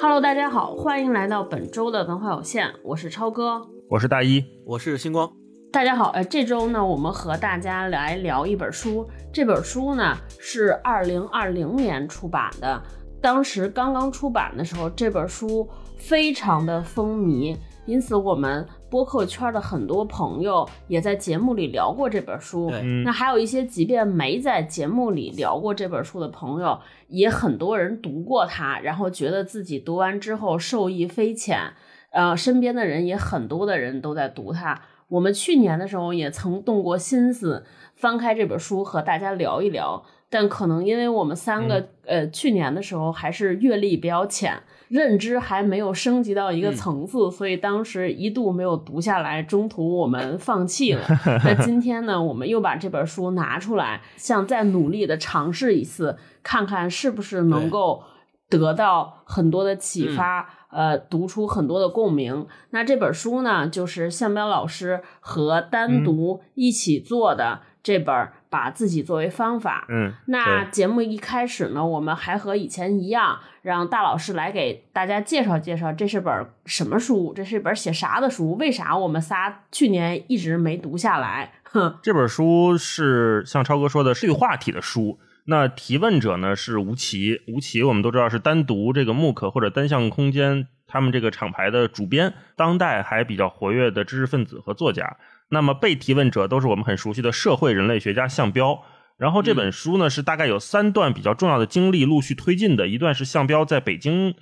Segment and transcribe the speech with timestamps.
[0.00, 5.32] Hello，大家好，欢迎来到本周的文化有限，我是超哥，我是大一，我是星光。
[5.72, 9.08] 大家好，呃，这周呢，我们和大家来聊一本书。
[9.32, 12.80] 这本书呢是二零二零年出版的，
[13.20, 22.70] 当时刚刚出版的时候，这本书非常的风靡，因此我们播客圈的很多朋友也在节目里聊过这本书。
[23.04, 31.72] 那还有一些即便没在节目里聊过这本书的朋友，也很多人读过它，然后觉得自己读完之后受益匪浅。
[32.10, 34.82] 呃，身边的人也很多的人都在读它。
[35.08, 37.64] 我们去年的时候也曾动过心思
[37.96, 51.02] 翻开这本书和大家聊一聊，但可能因为我们三个呃去年的时候还是阅历比较浅，认知还没有升级到一个层次，所以当时一度没有读下来，中途我们放弃了。
[51.42, 58.02] 那今天呢，我们又把这本书拿出来，想再努力的尝试一次，看看是不是能够
[58.50, 60.50] 得到很多的启发。
[60.72, 62.46] 呃，读出很多的共鸣。
[62.70, 68.14] 那这本书呢，就是向彪老师和单独一起做的这本
[68.52, 69.86] 《把自己作为方法》。
[69.92, 77.32] 嗯，那节目一开始呢，我们还和以前一样，让大老师来给大家介绍介绍，这是本什么书？
[77.34, 78.54] 这是一本写啥的书？
[78.56, 81.54] 为啥我们仨去年一直没读下来？
[81.62, 85.18] 哼，这本书是像超哥说的，是对话体的书。
[85.46, 95.16] 那提问者呢是吴奇，吴奇我们都知道是单独这个 MOOC 或者单向空间他们这个厂牌的主编，当代还比较活跃的知识分子和作家。
[95.52, 98.82] 那么被提问者都是我们很熟悉的社会人类学家项彪。
[99.16, 104.34] 然后这本书呢是大概有三段比较重要的经历陆续推进的，一段是项彪在北京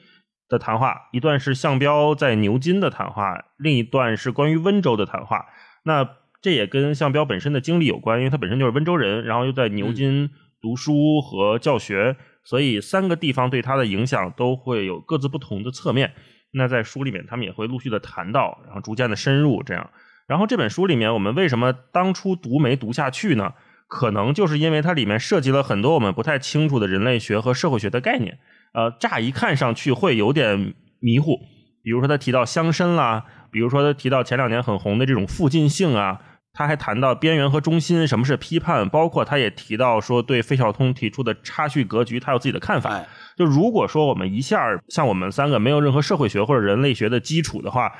[0.48, 5.46] 的谈话，一段是项彪在牛津的谈话，另一段是关于温州的谈话。
[5.84, 6.08] 那
[6.40, 10.30] 这也跟项彪本身的经历有关，因为他本身就是温州人，然后又在牛津。
[10.62, 16.12] 读书和教学，所以三个地方对他的影响都会有各自不同的侧面。
[16.52, 19.88] 那在书里面，他们也会陆续的谈到，然后逐渐的深入这样。
[20.30, 23.52] 然后这本书里面，我们为什么当初读没读下去呢？
[23.88, 28.38] 可能就是因为它里面涉及了很多我们不太清楚的人类学和社会学的概念。
[28.72, 31.36] 呃，乍一看上去会有点迷糊。
[31.82, 36.20] 比如说他提到乡绅啦，比如说他提到前两年很红的这种附近性啊。
[36.52, 43.04] 他还谈到边缘和中心，什么是批判，包括他也提到说对费孝通提出的差序格局，他有自己的看法。
[43.36, 44.58] 就如果说我们一下
[44.88, 47.92] 像我们三个没有任何社会学或者人类学的基础的话，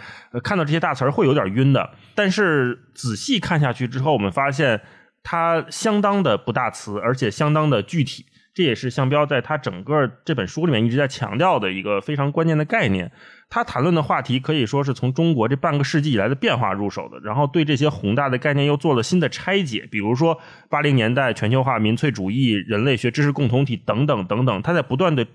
[0.43, 1.91] 看到这些大词儿会有点晕的。
[2.15, 4.81] 但是仔细看下去之后，我们发现
[5.23, 8.27] 它相当的不大词，而且相当的具体。
[8.53, 13.13] 这也是向彪在他整个这本书里面一直在强调的一个非常关键的概念。
[13.49, 19.89] 他谈论的话题可以说是从中国这半个世纪以来的变化入手的，然后对这些宏大的概念又做了新的拆解。
[19.91, 25.27] 比如说八零年代全球化、民粹主义、人类学知识共同体等等等等，他在不断的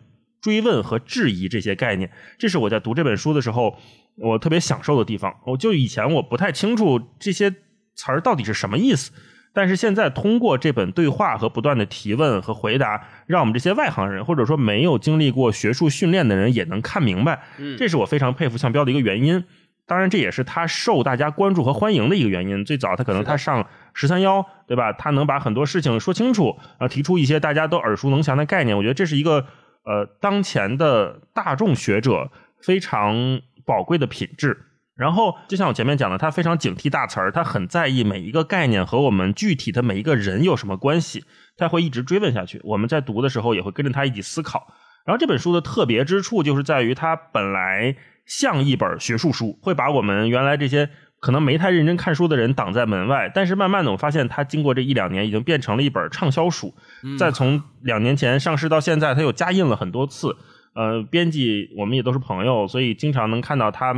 [0.41, 2.09] 追问和质疑这些概念。
[2.37, 3.77] 这是我在读这本书的时候
[4.17, 5.33] 我特别享受的地方。
[5.45, 9.11] 我就以前我不太清楚这些词儿到底是什么意思。
[9.55, 17.41] 但是现在通过这本对话和不断的提问和回答，让我们这些外行人或者说没有经历过学术训练的人也能看明白。
[17.57, 19.45] 嗯，这是我非常佩服向彪的一个原因。
[19.87, 22.65] 当然，这也是他受大家关注和欢迎的一个原因。
[22.65, 24.91] 最早他可能他上十三幺，对吧？
[24.91, 28.75] 他能把很多事情说清楚，啊，提出一些大家都耳熟能详的概念。
[28.75, 29.45] 我觉得这是一个
[29.83, 32.29] 呃当前的大众学者
[32.61, 34.65] 非常宝贵的品质。
[34.95, 41.25] 然后，就像我前面讲的，他非常警惕大词儿，他很在意每一个概念和我们具体的每一个人有什么关系，
[41.57, 42.61] 他会一直追问下去。
[42.63, 44.67] 我们在读的时候也会跟着他一起思考。
[45.05, 50.89] 然后这本书的特别之处就是在于，它本来像一本学术书，会把我们原来这些
[51.19, 53.29] 可能没太认真看书的人挡在门外。
[53.35, 56.73] 但是慢慢的，我发现它经过这一两年，已经变成了一本畅销书。
[57.19, 60.37] 再从两年前上市到现在，它又加印了很多次。
[60.73, 63.93] 呃，编辑我们也都是朋友，所以经常能看到他。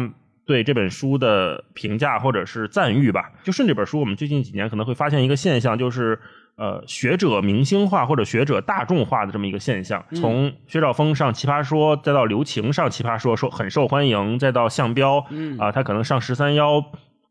[0.47, 6.17] 对这本书的评价或者是赞誉吧，就顺这本书，我们最近几年可能会发现一个现象，就是
[6.55, 10.03] 呃学者明星化或者学者大众化的这么一个现象。
[10.15, 15.19] 从薛兆丰上奇葩说，再到刘擎上奇葩说，说很受欢迎，再到向彪，
[15.59, 16.81] 啊，他可能上十三幺，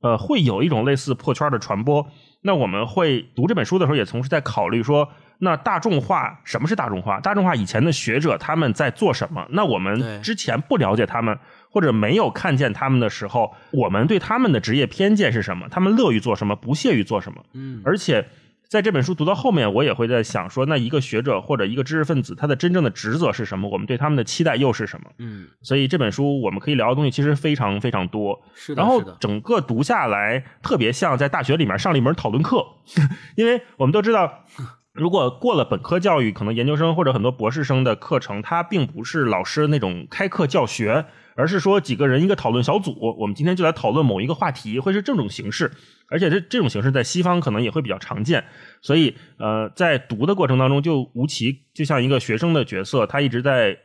[0.03, 2.07] 呃，会有一种类似破圈的传播。
[2.43, 5.09] 那我们会读这本书的时候，也同时在考虑说，
[5.39, 7.19] 那大众化什么是大众化？
[7.19, 9.47] 大众化以前的学者他们在做什么？
[9.51, 11.39] 那我们之前不了解他们。
[11.77, 15.69] 或者没有看见他们的时候，我们对他们的职业偏见是什么？
[15.71, 16.57] 他们乐于做什么？
[16.57, 17.45] 不屑于做什么？
[17.53, 18.27] 嗯，而且
[18.67, 23.69] 在这本书读到后面，我也会在想说，那一个学者或者一个知识分子，他的真正的职责是什么？
[23.69, 25.11] 我们对他们的期待又是什么？
[25.19, 28.43] 嗯，所以这本书我们可以聊的东西其实非常非常多。
[28.55, 32.65] 是的，然后整个读下来，特别像在大学里面上了一门讨论课，
[33.37, 34.47] 因为我们都知道。
[34.97, 41.05] 如果过了本科教育，可能研究生或者很多博士生的课程，它并不是老师那种开课教学，
[41.35, 45.71] 而是说几个人一个讨论小组，我们今天就来讨论某一个话题，会是这种形式。
[46.09, 48.45] 而且这这种形式在西方可能也会比较常见，
[48.81, 53.79] 所以呃，在读的过程当中，就吴奇就像一个学生的角色，他一直在。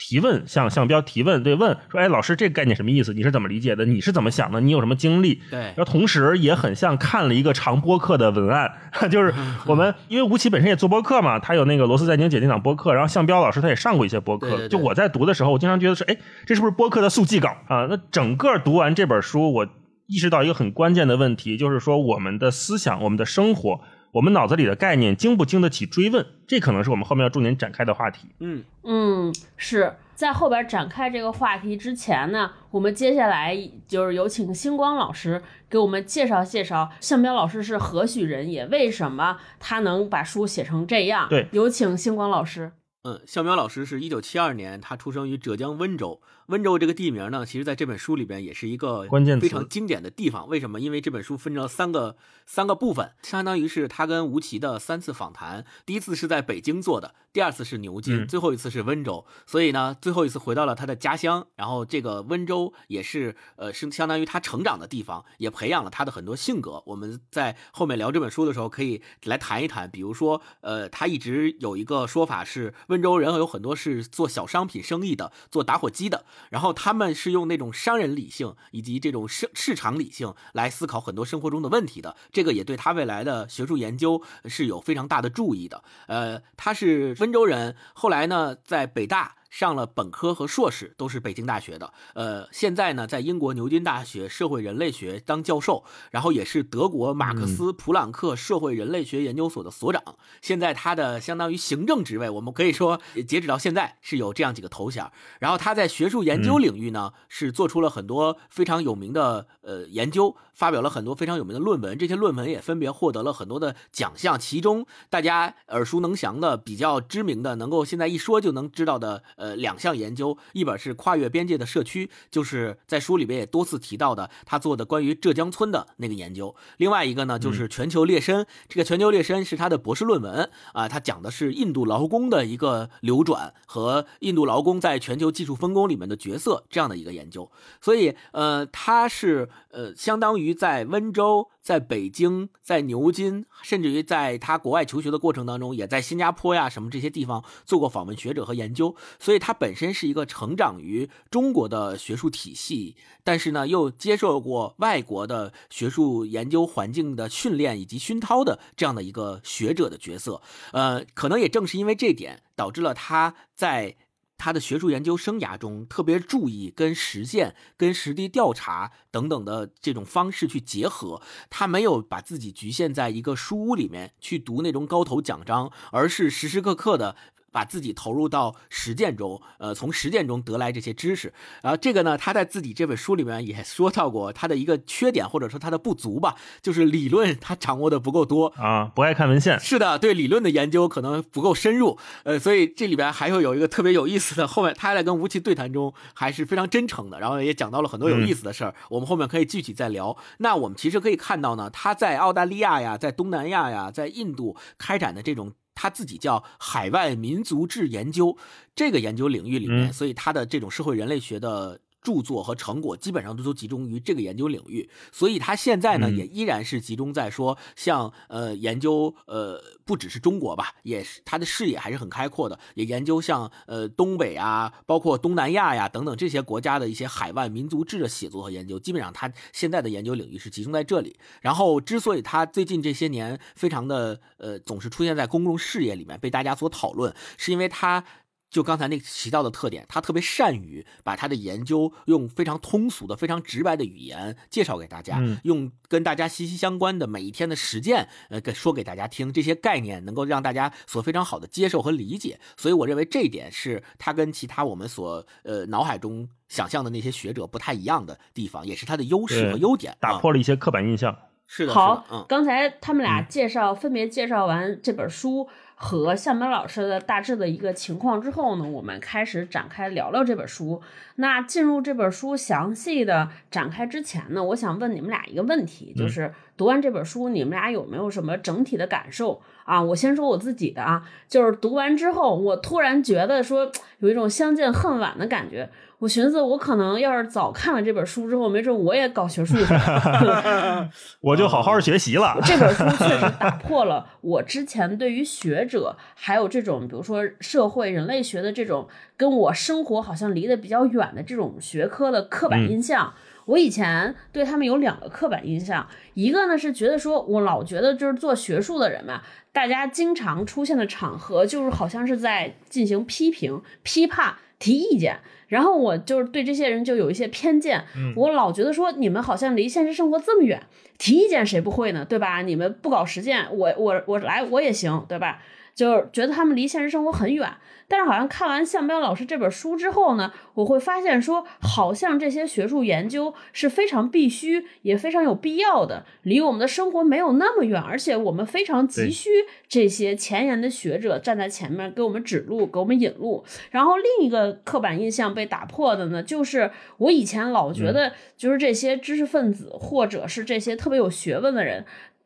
[0.00, 3.12] 提问，向向标提问，对问说：“哎，老师，这个概念什么意思？
[3.12, 3.84] 你是怎么理解的？
[3.84, 4.58] 你是怎么想的？
[4.62, 8.72] 你有什么经历？”对，然后同时也很像看了一个长播客的文案，
[9.10, 9.32] 就是
[9.68, 14.66] 我们因为吴奇本身也做播客嘛，他有那个罗斯在宁姐那档播客，然后向标老师他也上过一些播客。
[14.68, 16.16] 就我在读的时候，我经常觉得是，哎，
[16.46, 17.86] 这是不是播客的速记稿啊？
[17.90, 19.66] 那整个读完这本书，我
[20.06, 23.80] 意识到一个很关键的问题，就是说我们的思想，我们的生活。
[24.12, 26.26] 我们脑子里的概念经不经得起追问？
[26.46, 28.28] 这可能是我们后面要重点展开的话题。
[28.40, 38.66] 嗯嗯，是在后边展开这个话题之前呢，我们接下来就是有请星光老师给我们介绍介绍向彪老师是何许人也？
[38.66, 41.28] 为什么他能把书写成这样？
[41.28, 42.72] 对，有请星光老师。
[43.04, 46.20] 嗯，向彪老师是一九七二年，他出生于浙江温州。
[46.50, 50.48] 温州这个地名呢，其实在这本书里边也是一个关键非常经典的地方。
[50.48, 50.80] 为什么？
[50.80, 55.64] 因为这本书分成了三个三个部分，相当于是他跟吴奇的三次访谈。
[55.86, 59.24] 第一次是在北京做的，第二次是牛津，最后一次是温州。
[59.46, 61.46] 所以呢，最后一次回到了他的家乡。
[61.54, 66.82] 然后这个温州也是呃，是相当于他成长的地方，也培养了他的很多性格。
[66.86, 69.88] 我们在后面聊这本书的时候，可以来谈一谈。
[69.88, 76.24] 比如说，呃，他一直有一个说法是，温州人有很多是做小商品生意的，做打火机的。
[76.48, 85.82] 然后他们是用那种商人理性以及这种市市场理性来思考很多生活中的问题的，这个也对他未来的学术研究是有非常大的注意的。
[86.06, 89.36] 呃，他是温州人，后来呢在北大。
[89.50, 100.02] 上了本科和硕士都是北京大学的，呃，现在呢在英国牛津大学社会人类学当教授，然后也是德国马克思普朗克社会人类学研究所的所长。
[100.40, 105.10] 现在他的相当于行政职位，我们可以说截止到现在是有这样几个头衔。
[105.40, 114.38] 然后他在学术研究领域呢是做出了很多非常有名的呃研究，发表了很多非常有名的论文，这些论文也分别获得了很多的奖项。
[114.38, 119.24] 其中大家耳熟能详的、比较知名的，能够现在一说就能知道的。
[119.40, 126.54] 呃，两项研究，一本是跨越边界的社区，就是在书里边也多次提到的，他做的关于浙江村的那个研究。
[126.76, 137.50] 另外一个呢，就是全球劣绅，这个全球劣绅是他的博士论文啊，他讲的是印度劳工的一个流转和印度劳工在全球技术分工里面的角色这样的一个研究。
[137.80, 141.48] 所以，呃，他是呃，相当于在温州。
[141.62, 160.42] 在北京，在牛津，甚至于在他国外求学的过程当中，也在新加坡呀什么这些地方做过访问学者和研究，所所以他本身是一个成长于中国的学术体系，但是呢又接受过外国的学术研究环境的训练以及熏陶的这样的一个学者的角色。
[160.72, 163.94] 呃，可能也正是因为这点，导致了他在。
[164.42, 177.16] 他的学术研究生涯中特别注意跟实践、跟实地调查等等的这种方式去结合，他没有把自己局限在一个书屋里面去读那种高头奖章，而是时时刻刻的。
[177.50, 181.32] 把自己投入到实践中，呃，从实践中得来这些知识，
[181.62, 189.58] 然后这个呢，他在自己这本书里面也说到过他的一个缺点或者说他的不足吧，就是理论他掌握的不够多啊，不爱看文献。
[189.58, 200.16] 是的，对理论的研究可能不够深入，呃，所以这里边还会有一个特别有意思的，后面他在跟吴奇对谈中还是非常真诚的，然后也讲到了很多有意思的事儿，我们后面可以具体再聊。
[200.38, 205.52] 那我们其实可以看到呢，他在澳大利亚呀，在东南亚呀，在印度开展的这种。
[205.80, 208.36] 他自己叫海外民族志研究，
[208.76, 211.80] 这个研究领域里面，所以他的这种社会人类学的。
[212.02, 231.18] 著作和成果基本上都都集中于这个研究领域，所以他现在呢也依然是集中在说，像呃研究呃不只是中国吧，也是他的视野还是很开阔的，也研究像呃东北啊，包括东南亚呀等等这些国家的一些海外民族志的写作和研究，基本上他现在的研究领域是集中在这里。
[231.40, 238.04] 然后之所以他最近这些年非常的呃总是出现在公共视野里面被大家所讨论，是因为他。
[238.50, 249.32] 就刚才那提到的特点，他特别善于把他的研究用非常通俗的、非常直白的语言介绍给大家，用跟大家息息相关的每一天的实践，呃，给说给大家听。
[249.32, 252.40] 这些概念能够让大家所非常好的接受和理解。
[252.56, 261.16] 所以我认为这一点是他跟其他我们所呃脑海中想象的那些学者不太一样的地方，也是他的优势和优点，打破了一些刻板印象。
[261.46, 265.48] 是的，好，刚才他们俩介绍分别介绍完这本书。
[265.82, 270.82] 和向明老师的大致的一个情况之后呢，我们开始展开聊聊这本书。
[271.14, 279.80] 那进入这本书详细的展开之前呢，我想问你们俩一个问题，就是读完这本书，你们俩有没有什么整体的感受啊？
[279.80, 285.70] 我先说我自己的啊，就是读完之后，我突然觉得说有一种相见恨晚的感觉。
[286.00, 290.90] 我寻思，我可能要是早看了这本书之后，没准我也搞学术去了。
[291.22, 292.38] 我就好好学习了。
[292.42, 298.86] 这本书确实打破了我之前对于学者还有这种，比如说社会人类学的这种
[299.16, 303.14] 跟我生活好像离得比较远的这种学科的刻板印象。
[303.46, 315.18] 我以前对他们有两个刻板印象，一个呢是觉得说我老觉得就是做学术的人嘛，大家经常出现的场合就是好像是在进行批评、批判、提意见。
[315.48, 320.62] 然后我就是对这些人就有一些偏见，我老觉得说你们好像离现实生活这么远，
[320.96, 322.04] 提意见谁不会呢？
[322.04, 322.42] 对吧？
[322.42, 325.42] 你们不搞实践，我我我来我也行，对吧？
[325.80, 327.50] 就是觉得他们离现实生活很远。
[327.88, 339.28] 但是好像看完向彪老师这本书之后呢，我会发现说，好像这些学术研究是非常必须，也非常有必要的，离我们的生活没有那么远，而且我们非常急需
[339.66, 343.42] 这些前沿的学者站在前面给我们指路，给我们引路。
[343.72, 351.84] 然后另一个刻板印象被打破的呢，就是我以前老觉得，就是这些知识分子或者是这些特别有学问的人。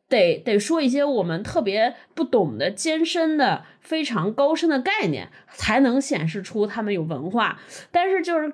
[0.08, 7.58] 得得说一些我们特别不懂的艰深的、非常高深的概念，才能显示出他们有文化。
[7.90, 8.52] 但是就是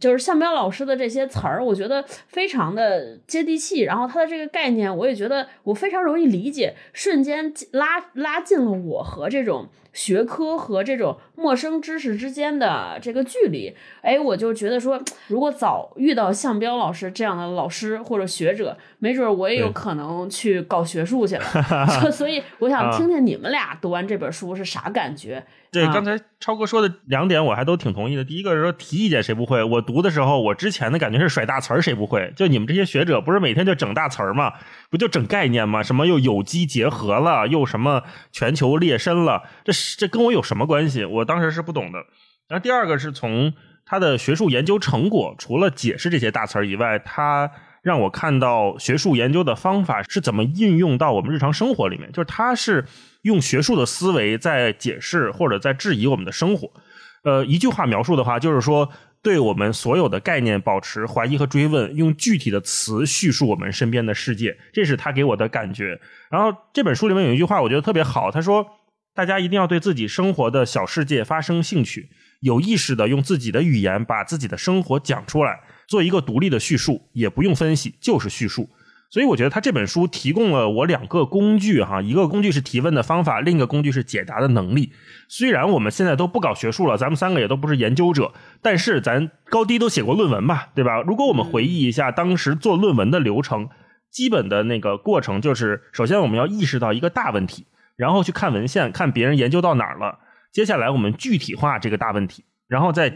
[0.00, 3.82] 就是向彪老师的这些词儿，我觉得非常的接地气。
[3.82, 9.68] 然后他的这个概念，我也觉得我非常容易理解，瞬间拉拉近了我和这种。
[9.98, 21.44] 学科和这种陌生知识之间的这个距离，哎，我就觉得说，如果早遇到向彪老师这样的老师或者学者，没准我也有可能去搞学术去了。
[22.12, 25.44] 所以，我想听听你们俩读完这本书是啥感觉。
[25.70, 28.24] 对，刚才超哥说的两点我还都挺同意的。
[28.24, 29.62] 第一个是说提意见谁不会？
[29.62, 32.32] 我读的时候，我之前的感觉是甩大词儿谁不会？
[32.34, 34.54] 就你们这些学者不是每天就整大词儿吗？
[34.88, 35.82] 不就整概念吗？
[35.82, 39.42] 什么又有机结合了，又什么全球裂身了？
[39.62, 41.04] 这这跟我有什么关系？
[41.04, 41.98] 我当时是不懂的。
[42.48, 43.52] 然后第二个是从
[43.84, 47.50] 他的学术研究成果，除了解释这些大词儿以外，他
[47.82, 52.86] 让我看到学术研究的方法是怎么应用到我们日常生活里面，就是他是。
[53.28, 56.72] 用学术的思维在解释或者在质疑我们的生活，
[57.24, 58.90] 呃，一句话描述的话，就是说
[59.22, 66.00] 对我们所有的概念保持怀疑和追问，用具体的词叙述我们身边的世界，这是他给我的感觉。
[66.30, 68.66] 然后这本书里面有一句话，我觉得特别好，他说
[69.14, 72.08] ：“大家一定要对自己生活的小世界发生兴趣，
[72.40, 78.70] 有意识的用自己的语言把自己的生活讲出来，做一个独立的叙述，也不用分析，就是叙述。”
[79.10, 84.92] 所以我觉得他这本书提供了我两个工具哈，一个工具是提问的方法，另一个工具是解答的能力。
[85.28, 91.00] 虽然我们现在都不搞学术了，咱们三个也都不是研究者，但是咱高低都写过论文吧，对吧？
[91.00, 93.70] 如果我们回忆一下当时做论文的流程，
[94.10, 100.18] 基本的那个过程就是：首先我们要意识到一个大问题，然后去看文献，看别人研究到哪儿了，
[100.52, 103.14] 接下来我们具体化这个大问题，然后再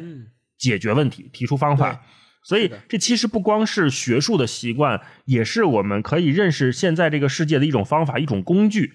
[0.56, 2.00] 解决问题，提出方法。
[2.42, 8.94] 所以，这其实不光是学术的习惯，也是我们可以认识现在这个世界的一种方法、一种工具。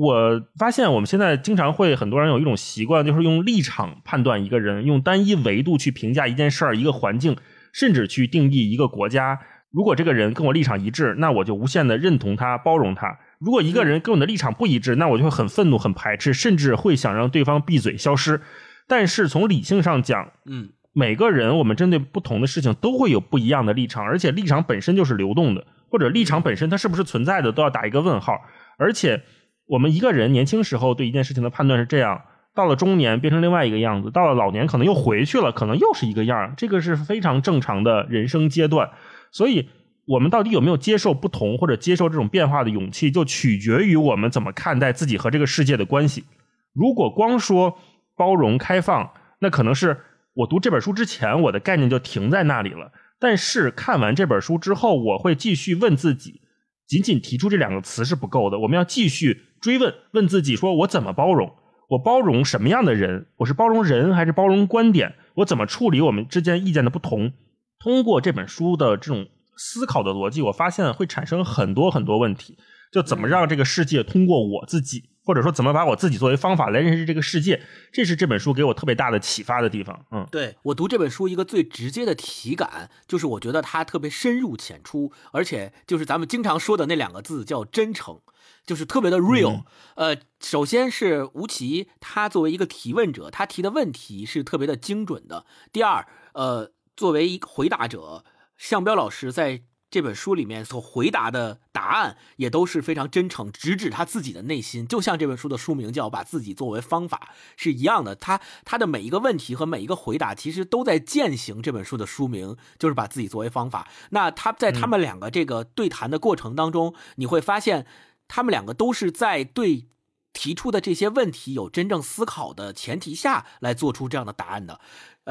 [0.00, 7.36] 我发现我们现在经常会很多人有一种习惯，就是用立场判断一个人，用单一维度去评价一件事儿、一个环境，
[7.72, 9.40] 甚至去定义一个国家。
[9.72, 18.40] 如果这个人跟我立场一致，那我就无限的认同他、包容他；如果一个人跟我的立场不一致，那我就会很愤怒、很排斥，甚至会想让对方闭嘴、消失。
[18.86, 20.70] 但是从理性上讲，嗯。
[20.92, 28.40] 每个人，我们针对不同的事情都会有不一样的立场，而且立场本身就是流动的，或者立场本身它是不是存在的，都要打一个问号。
[28.76, 29.22] 而且，
[29.66, 32.22] 我们一个人年轻时候对一件事情的判断是这样，
[32.56, 38.90] 到了中年变成另外一个样子，到了老年可能又回去了，可能又是一个样这个是非常正常的人生阶段。
[39.30, 39.68] 所以，
[40.06, 46.24] 我们到底有没有接受不同或者接受这种变化的勇气，就取决于我们怎么看待自己和这个世界的关系。
[46.72, 47.78] 如果光说
[48.16, 49.96] 包容开放，那可能是。
[50.34, 52.92] 我读这本书之前，我的概念就停在那里了。
[53.18, 56.40] 但是看完这本书之后，我会继续问自己：
[56.86, 61.52] 仅仅提出这两个词是不够的，我们要继续追问，问自己：说我怎么包容？
[61.90, 63.26] 我包容什么样的人？
[63.38, 65.16] 我是包容人还是包容观点？
[65.34, 67.32] 我怎么处理我们之间意见的不同？
[67.78, 72.56] 通过这本书的这种思考的逻辑，我发现会产生很多很多问题。
[72.92, 75.09] 就怎么让这个世界通过我自己？
[75.24, 77.62] 或者说，怎么把我自己作为方法来认识这个世界？
[77.92, 80.06] 这是这本书给我特别大的启发的地方。
[80.10, 88.20] 嗯，对我读这本书一个最直接的体感，就是我觉得它特别深入浅出，而且就是咱们经常说的那两个字叫真诚，
[88.66, 89.64] 就是特别的 real。
[89.96, 95.44] 呃，首先是吴奇，他作为一个提问者，他提的问题是特别的精准的。
[95.70, 98.24] 第二，呃，作为一个回答者，
[98.56, 108.14] 向彪老师在这本书里面所回答的答案也都是非常真诚，直指他自己的内心，就像这本书的书名叫“把自己作为方法”是一样的。
[108.14, 113.88] 他他的每一个问题和每一个回答，其实都在践行这本书的书名，就是把自己作为方法。
[114.10, 117.84] 那他在他们两个这个对谈的过程当中，你会发现，
[118.28, 119.88] 他们两个都是在对
[120.32, 124.80] 提出的这些问题有真正思考的前提下来做出这样的答案的。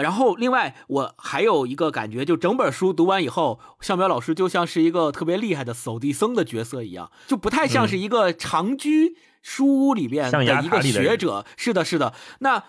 [0.01, 11.45] 然后，另外我还有一个感觉，就整本书读完以后，向彪老师就像是一个特别厉害的扫地僧的角色一样，就不太像是一个长居书屋里边的一个学者。
[11.57, 12.13] 是的，是的。
[12.39, 12.63] 那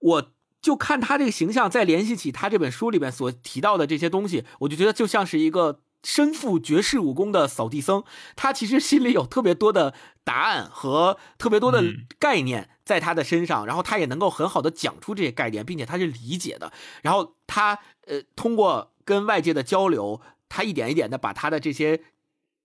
[0.00, 5.80] 我就看他这个形象，再联系起他这本书里边所提到的这些东西，我就觉得就像是一个。
[6.02, 8.02] 身负绝世武功的扫地僧，
[8.34, 9.94] 他其实心里有特别多的
[10.24, 11.82] 答案和特别多的
[12.18, 16.72] 概念在他的身上，然后他也能够很好的讲出这些概念，并且他是理解的。
[17.02, 22.02] 然后他呃通过跟外界的交流，他一点一点的把他的这些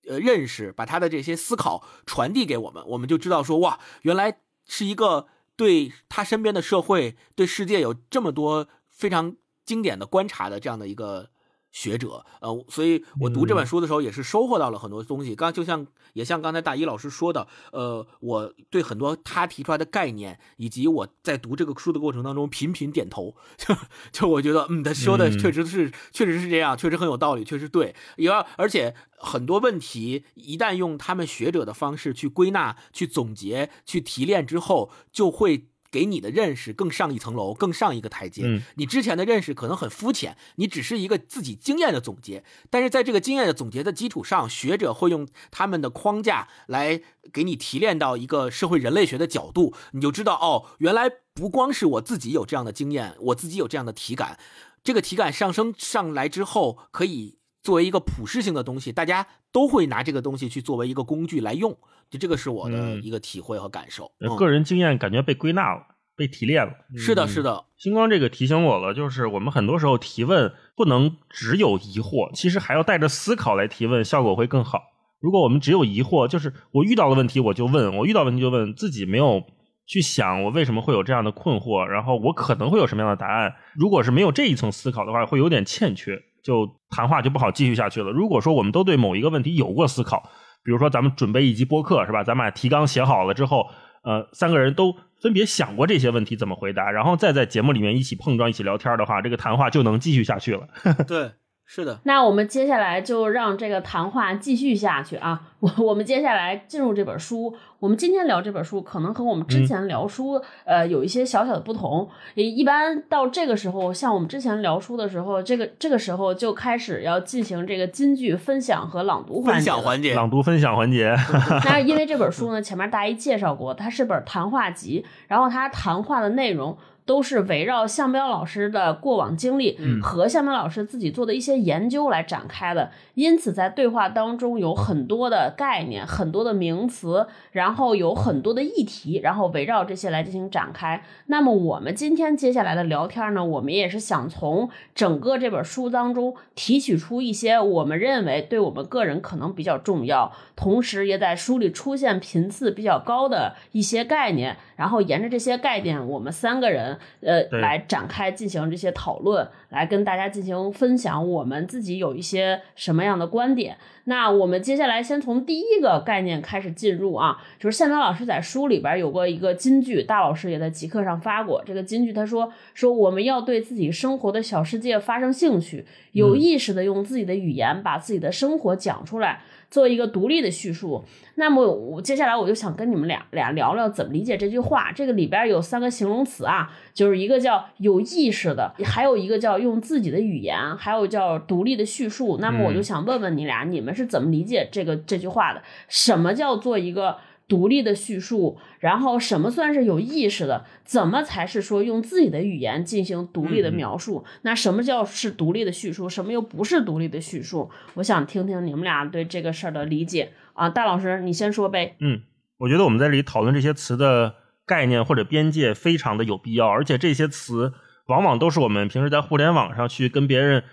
[0.07, 11.29] 呃认识，把他的这些思考传递给我们，我们就知道说哇，原来是一个对他身边的社会、对世界有这么多非常经典的观察的这样的一个。
[11.71, 15.35] 学者，呃，所以我读这本书的时候也是收获到了很多东西。
[15.35, 23.75] 刚就像也像刚才大一老师说的，呃，我对很多他提出来的概念，以及我在读这个书的过程当中频频点头，就
[24.11, 27.95] 就我觉得，嗯，他说的确实是，确实是这样，确实很有道理，确实对。
[28.15, 35.67] 也而且很多问题一旦用他们学者的方式去归纳、去总结、去提炼之后，就会。
[35.91, 38.43] 给你的认识更上一层楼，更上一个台阶。
[38.45, 42.43] 嗯，你之前的认识可能很肤浅，你只是一个自己经验的总结。
[42.69, 47.01] 但是在这个经验的总结的基础上，学者会用他们的框架来
[47.31, 54.37] 给你提炼到一个社会人类学的角度，你就知道哦，原来不光是我自己有这样的经验，我自己有这样的体感。
[54.83, 61.77] 这个体感上升上来之后，可以作为一个普适性的东西，大家都会拿这个东西去作为一个工具来用。
[62.09, 65.81] 就这个是我的一个体会和感受，个人经验感觉被归纳了，
[66.15, 66.71] 被提炼了。
[66.95, 67.65] 是的，是的。
[67.75, 74.83] 星光这个提醒我了，就是我们很多时候提问不能只有疑惑，其实还要带着思考来提问，效果会更好。
[75.19, 79.43] 如果我们只有疑惑，就是我遇到了问题我就问，我遇到问题就问，自己没有
[79.85, 83.53] 去想我为什么会有这样的困惑，然后我可能会有什么样的答案。
[83.75, 88.11] 如果是没有这一层思考的话，会有点欠缺，就谈话就不好继续下去了。
[88.11, 90.23] 如果说我们都对某一个问题有过思考。
[90.63, 92.25] 比如说，咱们准备一集播客是吧？
[92.25, 93.67] 咱把提纲写好了之后，
[94.03, 100.67] 呃，三个人都分别想过这些问题怎么回答，然后再在节目里面一起碰撞、一起聊天的话，这个谈话就能继续下去了。
[101.07, 101.31] 对。
[101.69, 105.41] 是的，那我们接下来就让这个谈话继续下去啊！
[105.59, 107.53] 我我们接下来进入这本书。
[107.79, 112.07] 我们今天聊这本书，可能和我们之前聊书，呃，有一些小小的不同。
[112.35, 121.13] 一般到这个时候，像我们之前聊书的时候，这个这个时候就开始要进行这个金句分享和朗读分享环节，朗读分享环节。
[121.65, 126.77] 那因为这本书呢，前面大一介绍过，它是本谈话集，然后它谈话的内容。
[127.07, 141.01] 都是围绕向彪老师的过往经历和向彪老师自己做的一些研究来展开的，因此在对话当中有很多的概念、很多的名词，然后有很多的议题，然后围绕这些来进行展开。
[141.27, 156.97] 那么我们今天接下来的聊天呢，我们也是想从整个这本书当中提取出一些我们认为对我们个人可能比较重要，同时也在书里出现频次比较高的一些概念，然后沿着这些概念，我们三个人。
[157.21, 163.75] 呃，来展开进行这些讨论，来跟大家进行分享我们自己有一些什么样的观点。
[164.05, 172.13] 那我们接下来先从第一个概念开始进入啊，就是向南老师在书里边有过一个金句，大老师也在极客上发过这个金句。
[172.13, 179.41] 他说说我们要对自己生活的小世界发生兴趣，有意识的用自己的语言把自己的生活讲出来。
[179.69, 181.03] 做一个独立的叙述，
[181.35, 184.91] 那么我接下来我就想跟你们俩俩聊聊怎么理解这句话。
[184.91, 192.37] 这个里边有三个形容词啊，就是一个叫有意识的，还有一个叫用自己的语言，还有叫独立的叙述。
[192.39, 195.61] 那么我就想问问你俩，你们是怎么理解这个这句话的？
[195.87, 197.17] 什么叫做一个？
[197.47, 200.65] 独立的叙述，然后什么算是有意识的？
[200.83, 204.25] 怎么才是说用自己的语言进行独立的描述？
[204.41, 206.09] 那什么叫是独立的叙述？
[206.09, 207.71] 什么又不是独立的叙述？
[207.93, 211.95] 我想听听你们俩对这个事儿的理解啊，大老师你先说呗。
[212.01, 212.21] 嗯，
[212.57, 217.71] 我觉得我们在这里讨论这些词的概念或者边界非常的有必要，而且这些词
[218.07, 220.65] 往往都是我们平时在互联网上去跟别人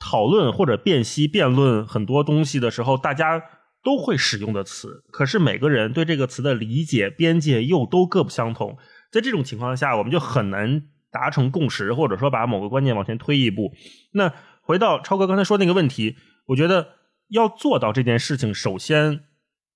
[0.00, 3.40] 讨论或者辨析、辩论很多东西的时候，大家。
[3.82, 8.76] 都会使用的词，可是每个人对这个词的理解边界又都各不相同。
[9.10, 13.72] 在这种情况下，我们就很难达成共识，或者说把某个观念往前推一步。
[14.12, 16.16] 那回到超哥刚才说那个问题，
[16.46, 16.88] 我觉得
[17.28, 19.20] 要做到这件事情，首先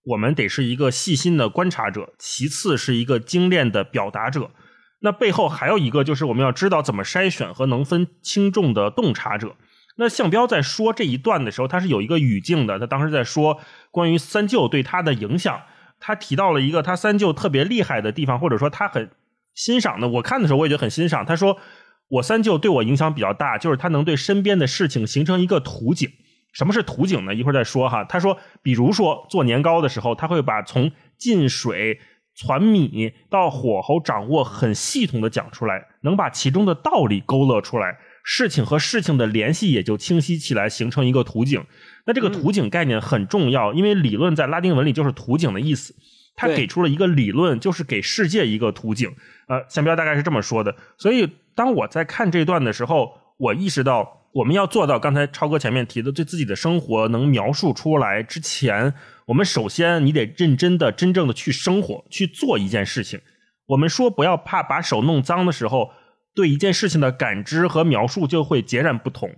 [0.05, 4.51] 我们得是一个细心的观察者，其次是一个精炼的表达者。
[5.01, 9.57] 那背后还有一个，就是我们要知道怎么筛选和能分轻重的洞察者。
[9.97, 12.79] 那向彪在说这一段的时候，他是有一个语境的。
[12.79, 15.63] 他当时在说关于三舅对他的影响，
[16.01, 19.11] 他提到了一个他三舅特别厉害的地方，或者说他很
[19.55, 20.09] 欣赏的。
[20.09, 21.25] 我看的时候我也觉得很欣赏。
[21.25, 21.59] 他说
[22.09, 26.11] 我三舅对我影响比较大，就是他能对身边的事情形成一个图景。
[26.53, 27.35] 什么是图景呢？
[27.35, 28.05] 一会儿再说哈。
[28.05, 32.01] 他说，比如说做年糕的时候，他会把从进水。
[32.37, 41.65] 攒米到火候掌握很系统的讲出来，能把其中的道理勾勒出来，事情和事情的联系也就清晰起来，形成一个图景。
[42.07, 45.95] 那这个图景概念很重要，因为理论在拉丁文里就是图景的意思。
[46.37, 49.09] 他给出了一个理论，就是给世界一个图景。
[49.47, 50.75] 呃，向标大概是这么说的。
[50.99, 58.95] 所以当我在看这段的时候，我意识到我们要做到刚才超哥前面提的，对自己的生活能描述出来之前。
[59.27, 63.21] 我们首先，你得认真的、真正的去生活，去做一件事情。
[63.67, 65.93] 我们说不要怕把手弄脏的时候，
[66.35, 69.31] 对一件事情的感知和描述就会截然不同。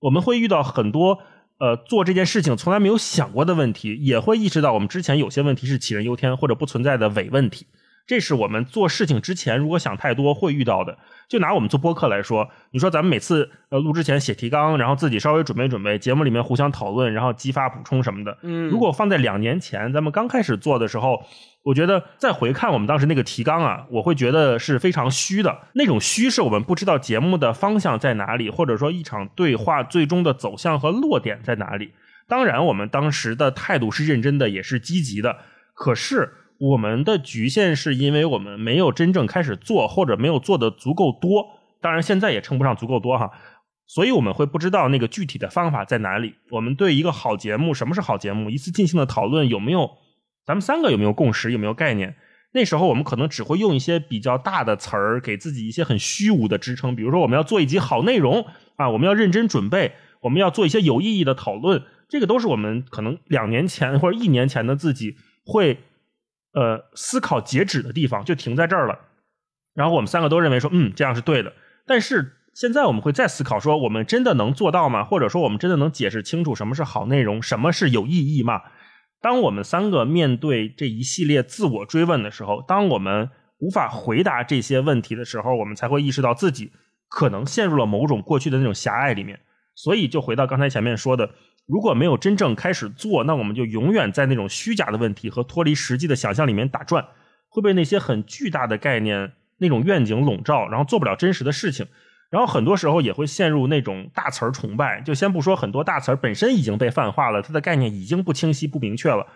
[0.00, 1.18] 我们会遇到很多
[1.58, 7.66] 呃做这件事情从来没有想过的问题，也会意识到我们之前有些问题是杞人忧天或者不存在的伪问题。
[8.06, 10.98] 这是我们做事情之前如果想太多会遇到的。
[11.28, 18.36] 就拿我们做播客来说，你说咱们每次呃录之前写提纲，然后自己稍微准备准备，节目里面互相讨论，然后激发补充什么的。
[18.42, 21.22] 嗯，如果放在两年前，咱们刚开始做的时候，
[21.62, 25.68] 我觉得再回看我们当时那个提纲啊，我会觉得是非常虚的。
[25.74, 31.92] 那种虚是我们不知道节目的方向在哪里，或者说一场对话最终的走向和落点在哪里。
[32.26, 35.36] 当然，我们当时的态度是认真的，也是积极的。
[35.74, 36.34] 可是。
[36.60, 41.46] 我们的局限是因为我们没有真正开始做，或者没有做的足够多。
[41.80, 43.30] 当然，现在也称不上足够多哈。
[43.86, 46.34] 所以我们会不知道那个具体的方法在哪里。
[46.50, 49.90] 我们对一个好节目，什么是好节目，一次进行的讨论有没有，
[50.50, 52.16] 咱们三个有没有共识，有没有概念？
[52.50, 56.96] 那时候我们可能只会用一些比较大的词儿，给自己一些很虚无的支撑。
[56.96, 61.84] 比如说，我们要做一集好内容啊，我们要认真准备，我们要做一些有意义的讨论。
[62.08, 65.78] 这个都是我们可能两年前或者一年前的自己会。
[66.52, 68.98] 呃，思考截止的地方就停在这儿了。
[69.72, 71.52] 然后我们三个都认为说，嗯，这样是对的。
[71.86, 75.04] 但是现在我们会再思考说，我们真的能做到吗？
[75.04, 78.62] 或者说，我们真的能解释清楚什么是好内容，什么是有意义吗？
[79.20, 86.72] 当我们三个面对这一系列自我追问的时候，当我们无法回答这些问题的时候，我们才会意识到自己
[87.08, 89.40] 可能陷入了某种过去的那种狭隘里面。
[89.74, 91.30] 所以，就回到刚才前面说的。
[91.66, 97.06] 如果没有真正开始做，那我们就永远在那种虚假的问题和脱离实际的想象里面打转，
[97.48, 101.86] 会被那些很巨大的概念、那种愿景笼罩，然后做不了真实的事情。
[102.30, 105.00] 然后很多时候也会陷入那种大词儿崇拜。
[105.00, 109.26] 就先不说很多大词儿本身已经被泛化了，它的概念已经不清晰、不明确了。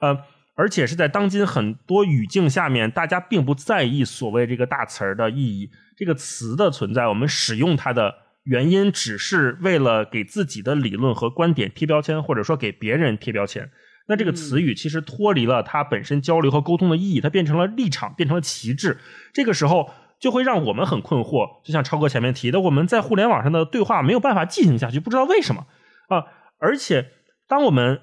[0.00, 0.18] 呃，
[0.54, 8.14] 而且是在当今很多语境下面，大家并不在意所谓这个大词儿的意义，这个词的存在，我们使用它的。
[8.44, 13.70] 原因只是为了给自己的理论和观点贴标签，或者说给别人贴标签。
[14.08, 18.98] 那这个词语其实脱离了它本身交流和沟通的意义，它变成了立场，变成了旗帜。
[19.32, 19.88] 这个时候
[20.22, 21.60] 就会让我们很困惑。
[21.64, 25.66] 就像超哥前面提的，我们在互联网上的对话没有办法进行下去，不知道为什么
[26.08, 26.24] 啊！
[26.58, 27.10] 而且，
[27.48, 28.02] 当我们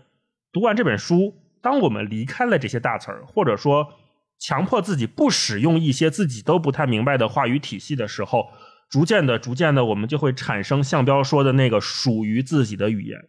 [0.52, 3.94] 读完这本书，当我们离开了这些大词儿，或者说
[4.38, 8.50] 强迫自己不使用一些自己都不太明白的话语体系的时候。
[8.90, 13.20] 逐渐的，逐渐的，我们就会产生向标说的那个属于自己的语言。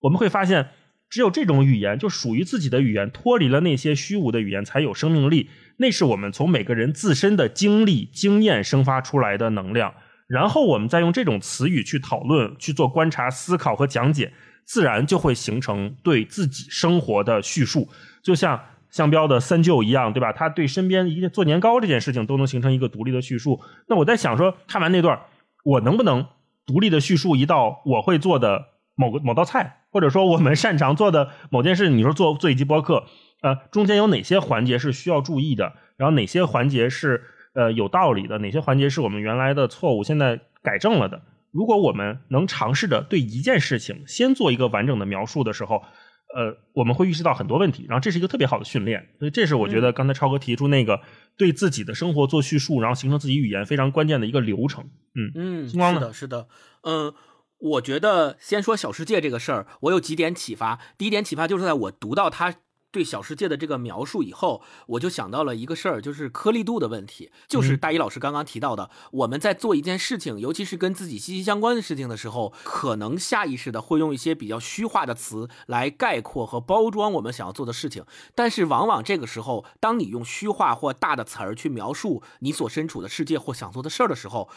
[0.00, 0.70] 我们会发现，
[1.08, 5.50] 只有这种语言，就属于自己的语言，脱离了那些虚无的语言，才有生命力。
[5.78, 9.94] 那是我们从每个人自身的经历、经验生发出来的能量。
[10.26, 14.32] 然后，我们再用这种词语去讨论、去做观察、思考和讲解，
[14.64, 17.88] 自然就会形成对自己生活的叙述。
[18.22, 18.60] 就像。
[18.88, 20.32] 向标的三舅一样，对吧？
[20.32, 23.60] 他对身边一做年糕这件事情都能形成一个独立的叙述。
[23.88, 25.20] 那我在想说，看完那段，
[25.64, 26.24] 我能不能
[26.64, 28.64] 独立的叙述一道我会做的
[28.94, 31.88] 某个某道菜，或者说我们擅长做的某件事？
[31.88, 33.04] 你说做做一集播客，
[33.40, 35.72] 呃，中间有哪些环节是需要注意的？
[35.96, 38.36] 然后哪些环节是呃有道理的？
[38.36, 41.22] 哪些环节是我们原来的错误现在改正了的？
[41.50, 45.82] 如果我们能尝试着对一件事情先做一个完整的描述的时候。
[46.34, 51.00] 呃，我们会意识到很多问题，然后这是一个特别好的训练，所以这是我觉得刚才超哥提出那个
[51.38, 54.84] 对自己的生活做叙述，然后形成自己语言非常关键的一个流程。
[55.14, 56.48] 嗯嗯，星光是的，是的，
[56.82, 57.14] 嗯，
[57.58, 60.78] 我觉得先说小世界这个事儿，我有几点启发。
[60.98, 62.54] 第一点启发就是在我读到他。
[62.96, 67.30] 对小世界的这个描述以后，我就想到了一个事儿，就是颗粒度的问题。
[67.46, 78.02] 就是大一老师刚刚提到的，我们在做一件事情，尤其是跟自己息息相关的事情的时候，可能下意识的会用一些比较虚化的词来概括和包装我们想要做的事情。
[78.34, 84.48] 但是往往这个时候，当你用虚化或大的词儿去描述你所身处的世界或想做的事儿的时候，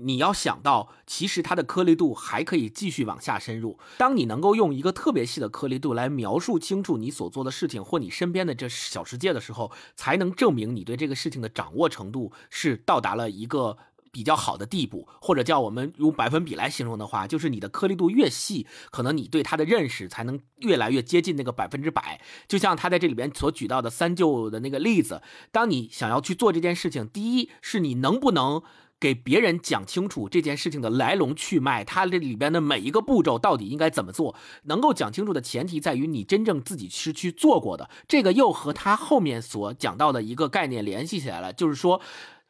[0.00, 3.78] 你要想到，其实它的颗粒度还可以继续往下深入。
[3.98, 13.78] 当你能够用一个特别细的颗粒度来描述清楚你所做的事情或你身边的这小世界的时候，才能证明你对这个事情的掌握程度是到达了一个
[14.10, 22.20] 比较好的地步，或者叫我们用百分比来形容的话，就是你的颗粒度越细，可能你对它的认识才能越来越接近那个百分之百。
[22.46, 28.62] 就像他在这里边所举到的三舅的那个例子，当你想要去做这件事情，第一是你能不能。
[29.02, 34.36] 给别人讲清楚这件事情的来龙去脉，它这里边的每一个步骤到底应该怎么做，
[34.66, 37.90] 能够讲清楚的前提在于你真正自己是去做过的。
[38.06, 42.00] 这个又和他后面所讲到的一个概念联系起来了，就是说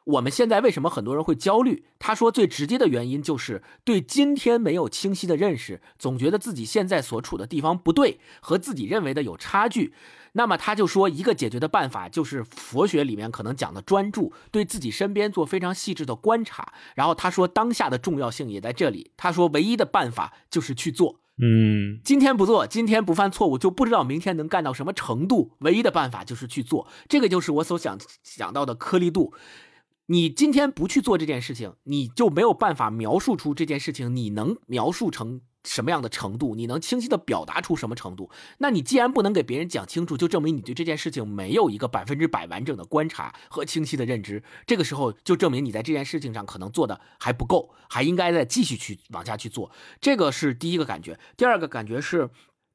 [0.05, 1.85] 我们现在为什么很多人会焦虑？
[1.99, 9.95] 他说最直接的原因就是对今天没有清晰的认识，总觉得自己现在所处的地方不对，和自己认为的有差距。
[10.33, 16.73] 那么他就说，一个解决的办法就是佛学里面可能讲的专注，对自己身边做非常细致的观察。
[16.95, 19.11] 然后他说，当下的重要性也在这里。
[19.17, 21.21] 他说，唯一的办法就是去做。
[21.43, 25.53] 嗯，今天不做，今天不犯错误，就不知道明天能干到什么程度。
[25.59, 26.87] 唯一的办法就是去做。
[27.09, 29.35] 这个就是我所想想到的颗粒度。
[30.07, 35.41] 你今天不去做这件事情，你就没有办法描述出这件事情你能描述成。
[35.65, 38.31] 什么样的程度，你能清晰的表达出什么程度？
[38.59, 44.43] 那你既然不能给别人讲清楚，就证明你对这件事情没有一个百分之百完整的观察和清晰的认知。
[44.67, 49.71] 这个时候就证明你在这件事情上可能做的还不够，还应该再继续去往下去做。
[50.01, 51.19] 这个是第一个感觉。
[51.37, 52.29] 第二个感觉是，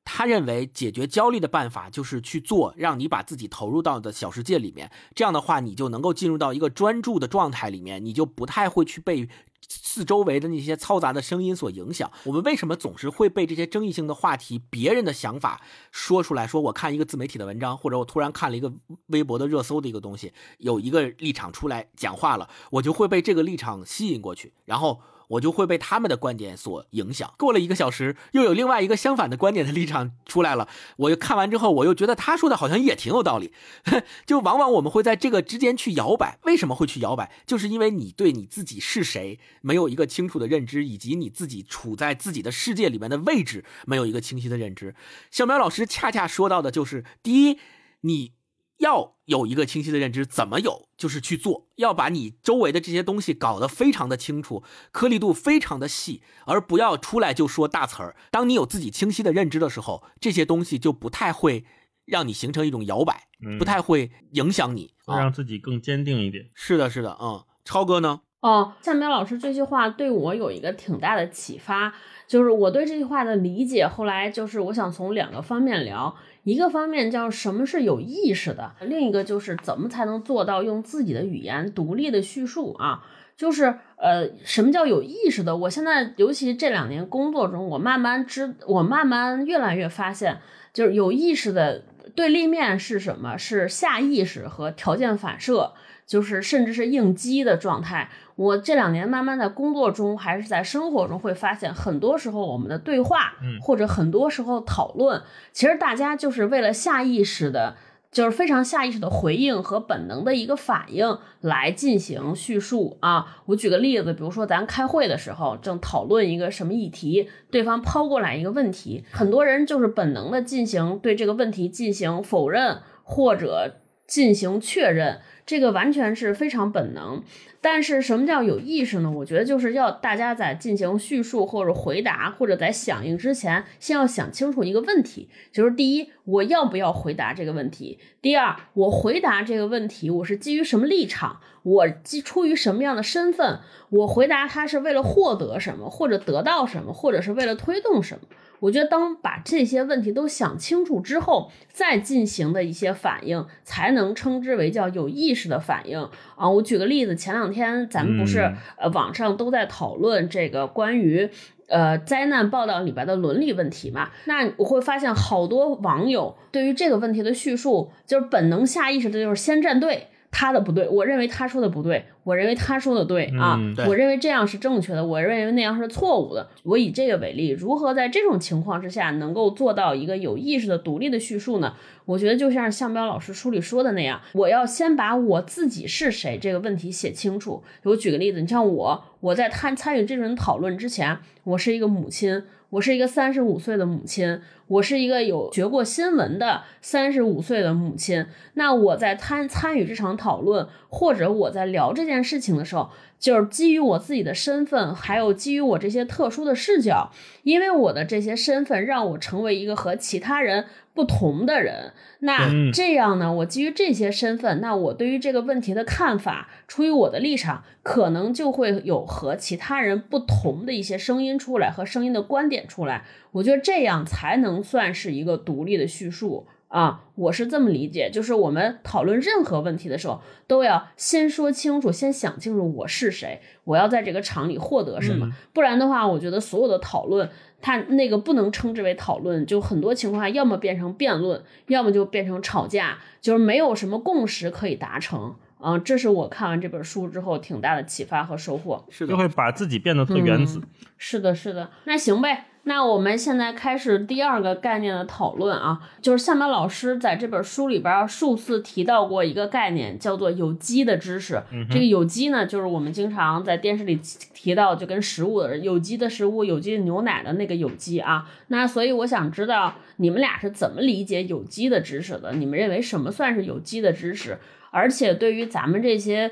[0.10, 4.90] 他认为解决焦虑的办法就是去做，让你把自己投入到的小世界里面。
[5.14, 9.28] 这样的话，你就能够进入到一个专注的状态里面，你就不太会去被。
[9.70, 15.60] 四周围的那些嘈杂的声音所影响，我们为什么总是会被这些争议性的话题、别人的想法
[15.92, 16.48] 说出来？
[16.48, 18.72] 说我看一个自媒体的文章，或者我突然看了一个
[19.08, 25.02] 微博的热搜的一个东西，有一个立场出来讲话了，我就会被这个立场吸引过去，然后。
[25.28, 27.34] 我就会被他们的观点所影响。
[27.38, 30.68] 过了一个小时，又有另外一个相反的观点的立场出来了。
[30.98, 33.54] 我又看完之后，我又觉得他说的好像也挺有道理。
[34.26, 36.40] 就往往我们会在这个之间去摇摆。
[36.44, 37.32] 为什么会去摇摆？
[37.46, 44.96] 就是因为你对你自己是谁没有一个清楚的认知，以及你自己处在自己的世界里面的位置没有一个清晰的认知。
[45.30, 47.60] 小苗老师恰恰说到的就是：第一，
[48.02, 48.37] 你。
[48.78, 50.88] 要有一个清晰的认知，怎么有？
[50.98, 58.16] 就是去做，要把你周围的这些东西搞得非常的清楚，颗粒度非常的细，而不要出来就说大词儿。
[58.32, 61.66] 当你有自己清晰的认知的时候，这些东西就不太会
[62.06, 63.28] 让你形成一种摇摆，
[63.60, 66.50] 不太会影响你，让自己更坚定一点。
[66.54, 68.22] 是的，是的，嗯，超哥呢？
[68.40, 71.92] 哦，夏淼老师这句话对我有一个挺大的启发，
[72.28, 76.16] 就是我对这句话的理解，后来就是我想从两个方面聊。
[76.44, 83.04] 一个方面叫什么是有意识的，另一个就是怎么才能做到用自己的语言独立的叙述啊？
[83.36, 83.66] 就是
[83.98, 85.58] 呃，什么叫有意识的？
[85.58, 90.38] 我现在尤其这两年工作中，我慢慢知，我慢慢越来越发现，
[90.72, 91.84] 就是有意识的
[92.16, 93.36] 对立面是什么？
[93.36, 95.74] 是下意识和条件反射。
[96.08, 98.10] 就是甚至是应激的状态。
[98.38, 107.76] 我这两年慢慢在工作中还是在生活中会发现，很多时候我们的对话，或者很多时候讨论，其实大家就是为了下意识的，
[108.12, 113.42] 就是非常下意识的回应和本能的一个反应来进行叙述啊。
[113.48, 125.22] 我举个例子，比如说咱开会的时候正讨论一个什么议题，对方抛过来一个问题，很多人就是本能的进行对这个问题进行否认或者进行确认。
[125.46, 127.24] 这个完全是非常本能，
[127.70, 129.12] 但是什么叫有意识呢？
[129.12, 138.00] 我觉得就是要大家在进行叙述或者回答或者在响应之前，先要想清楚一个问题，就是第一，我要不要回答这个问题？
[138.22, 141.42] 第二，我回答这个问题，我是基于什么立场？
[141.68, 143.60] 我基出于什么样的身份？
[143.90, 148.22] 我回答他是为了获得什么，或者得到什么，或者是为了推动什么？
[148.60, 156.50] 我觉得，当把这些问题都想清楚之后，再进行的一些反应，才能称之为叫有意识的反应啊。
[156.50, 161.30] 我举个例子，前两天咱们不是呃网上都在讨论这个关于
[161.68, 164.10] 呃灾难报道里边的伦理问题嘛？
[164.24, 170.08] 那我会发现好多网友对于这个问题的叙述，就是本能下意识的就是先站队。
[170.30, 176.48] 他的不对，我认为他说的不对，我认为他说的对啊我认为这样是正确的，我认为那样是错误的。
[176.64, 181.74] 我以这个为例，如何在这种情况之下能够做到一个有意识的独立的叙述呢？
[182.06, 187.64] 我觉得就像向彪老师书里说的那样，我要先把我自己是谁这个问题写清楚。
[187.84, 192.44] 我举个例子，你像我，我在参参与这种讨论之前，我是一个母亲。
[192.70, 198.26] 我是一个三十五岁的母亲，我是一个有学过新闻的三十五岁的母亲。
[198.56, 207.10] 那我在参参与这场讨论，或者我在聊这件事情的时候，就是基于我自己的身份，还有基于我这些特殊的视角，
[207.44, 210.66] 因为我的这些身份让我成为一个和其他人
[210.98, 211.94] 不同的人。
[212.22, 223.04] 那嗯这样呢，我基于这些身份，那我对于这个问题的看法，出于我的立场，可能就会有和其他人不同的一些声音出来，和声音的观点出来。
[223.34, 228.10] 我觉得这样才能算是一个独立的叙述啊，我是这么理解。
[228.12, 235.28] 就是我们讨论任何问题的时候，都要先说清楚，先想清楚我是谁，我要在这个场里获得什么。
[235.28, 237.30] 嗯不然的话，我觉得所有的讨论，
[237.62, 245.36] 它那个不能称之为讨论，就很多情况下，要么变成辩论，要么就变成吵架，就是没有什么共识可以达成。
[245.60, 248.86] 嗯，这是我看完这本书之后挺大的启发和收获。
[248.90, 250.62] 是的就，会把自己变得特原子。
[250.98, 252.46] 是的，是的，那行呗。
[252.68, 261.42] 那我们现在开始第二个概念的讨论啊，就是夏苗老师在这本书里边儿数次提到过一个概念，叫做有机的知识。
[261.72, 263.98] 这个有机呢，就是我们经常在电视里
[264.34, 268.30] 提到，就跟食物的有机的食物、有机的牛奶的那个有机啊。
[268.48, 272.34] 那所以我想知道你们俩是怎么理解有机的知识的？
[272.34, 274.40] 你们认为什么算是有机的知识？
[274.72, 276.32] 而且对于咱们这些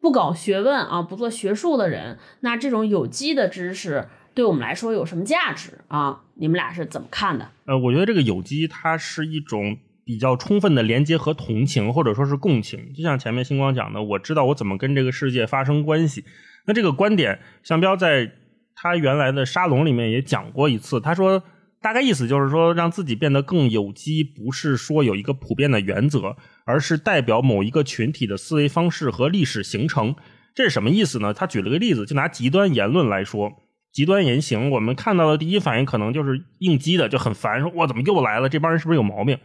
[0.00, 6.20] 不搞学问啊、不做学术的人，那这种有机的知识对我们来说有什么价值啊？
[6.34, 7.50] 你们俩是怎么看的？
[7.64, 12.92] 呃，我觉得这个有机它是一种比较充分的连接和同情，或者说是共情。
[12.94, 16.22] 就像前面星光讲的，我知道我怎么跟这个世界发生关系。
[16.66, 18.30] 那这个观点，向彪在
[18.74, 21.42] 他原来的沙龙里面也讲过一次，他说。
[21.78, 30.16] 大概意思就是说，让自己变得更有机，不是说有一个普遍的原则，而是代表某一个群体的思维方式和历史形成。
[30.52, 31.32] 这是什么意思呢？
[31.32, 33.52] 他举了个例子，就拿极端言论来说，
[33.96, 38.46] 极端言行，我们看到的第一反应可能就是应激的，就很烦，说哇怎么又来了？
[38.46, 39.38] 这帮人是不是有毛病？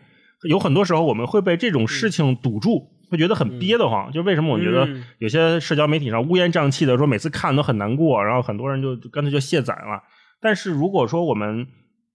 [0.50, 4.12] 有很多时候我们会被这种事情堵住，会觉得很憋得慌。
[4.12, 10.04] 就为什么我觉得嗯有些社交媒体上乌烟瘴气的说每次看都很难过，然后很多人就就干脆就卸载了。
[10.42, 11.66] 但是如果说我们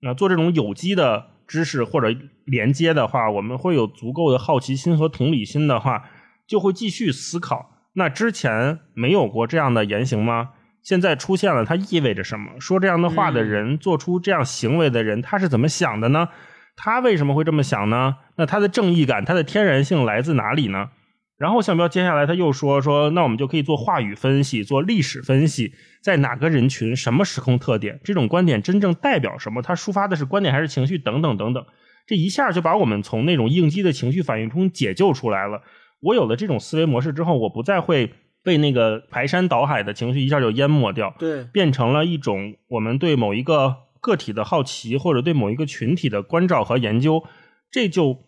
[0.02, 6.04] 那、做这种有机的知识或者连接的话，我们会有足够的好奇心和同理心的话，
[6.46, 7.70] 就会继续思考。
[7.94, 10.50] 那之前没有过这样的言行吗？
[10.86, 12.60] 现在出现了，它意味着什么？
[12.60, 16.28] 说这样的话的人，做出这样行为的人，他是怎么想的呢？
[16.76, 18.18] 他为什么会这么想呢？
[18.36, 20.90] 那他的正义感，他的天然性来自哪里呢？
[21.38, 25.72] 然后向彪接下来他又说说，那我们就可以做话语分析，做历史分析，
[26.04, 29.62] 在哪个人群、什么时空特点，这种观点真正代表什么？
[29.62, 30.96] 它抒发的是观点还是情绪？
[30.98, 31.66] 等等等等，
[32.06, 35.62] 这一下就把我们从那种应激的情绪反应中解救出来了。
[36.00, 38.12] 我有了这种思维模式之后，我不再会
[38.46, 47.24] 被那个排山倒海的情绪一下就淹没掉，对，变成了一种我们对某一个个体的好奇，或者对某一个群体的关照和研究，
[47.72, 48.18] 这就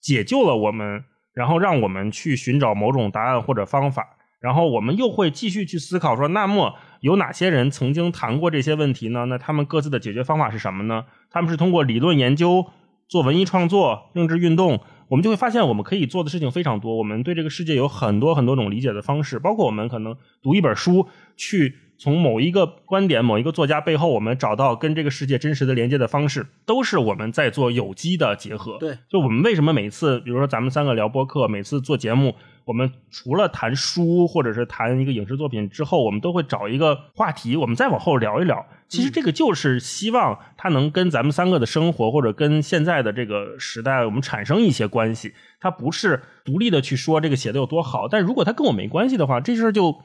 [0.00, 9.26] 解救了我们，然后让我们去寻找某种答案或者方法，然后我们又会继续去思考说，那么有哪些人曾经谈过这些问题呢？
[9.26, 11.04] 那他们各自的解决方法是什么呢？
[11.30, 12.66] 他们是通过理论研究、
[13.06, 14.80] 做文艺创作、政治运动。
[15.08, 16.96] 我们就会发现，我们可以做的事情非常多。
[16.96, 28.76] 我们对这个世界有很多很多种理解的方式，包括我们可能读一本书，去从某一个观点、某一个作家背后，我们找到跟这个世界真实的连接的方式，都是我们在做有机的结合。
[28.78, 32.34] 对，就我们为什么每次，比如说咱们三个聊播客，每次做节目，
[32.68, 38.66] 我们除了谈书或者是谈一个影视作品之后，我们都会找一个话题，我们再往后聊一聊。
[38.88, 45.32] 其实这个就是希望它能跟咱们三个的生活或者跟现在的这个时代我们产生一些关系。
[45.60, 50.02] 它不是独立的去说这个写的有多好，但如果它跟我没关系的话，这事儿就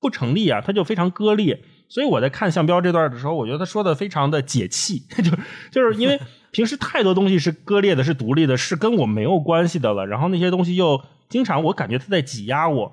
[0.00, 1.62] 不成立啊，它就非常割裂。
[1.90, 5.30] 所以我在看向标这段的时候，我觉得他说的非常的解气， 就
[5.70, 6.18] 就是因为
[6.52, 10.06] 平时太多东西是割裂的，是独立的，是跟我没有关系的了。
[10.06, 12.92] 然后那些东西又经常我感觉他在挤压我，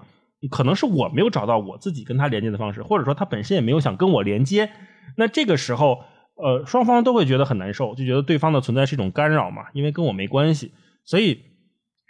[0.50, 4.72] 可能是我没有找到我自己跟他连接的方式，或者说他本身也没有想跟我连接。
[5.16, 6.04] 那这个时候，
[6.36, 10.74] 呃，双方都会觉得很难受，就觉得对方的存在是一种干扰嘛，因为跟我没关系。
[11.06, 11.40] 所以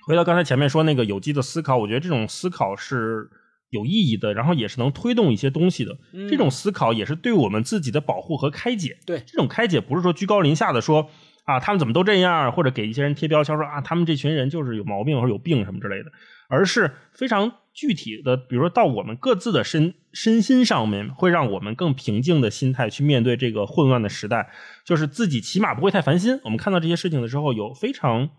[0.06, 3.30] 回到刚才前面说那个有机的思考，我觉得这种思考是
[3.70, 5.97] 有意义的，然后也是能推动一些东西的。
[6.13, 8.97] 嗯这种思考也是对我们自己的保护和开解。
[9.05, 11.09] 对这种开解不是说居高临下的说
[11.45, 16.11] 啊，他们怎么都这样，或者给一些人贴标签说啊，他们这群人就是有毛病或者有病什么之类的，
[16.49, 24.49] 而是非常具体的，比如说到我们各自的身身心上面，会让我们更平静的心态去面对这个混乱的时代，
[24.84, 26.39] 就是自己起码不会太烦心。
[26.43, 28.30] 我们看到这些事情的时候，有非常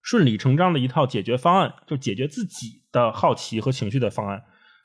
[0.00, 4.42] 顺理成章的一套解决方案，就解决自己的好奇和情绪的方案。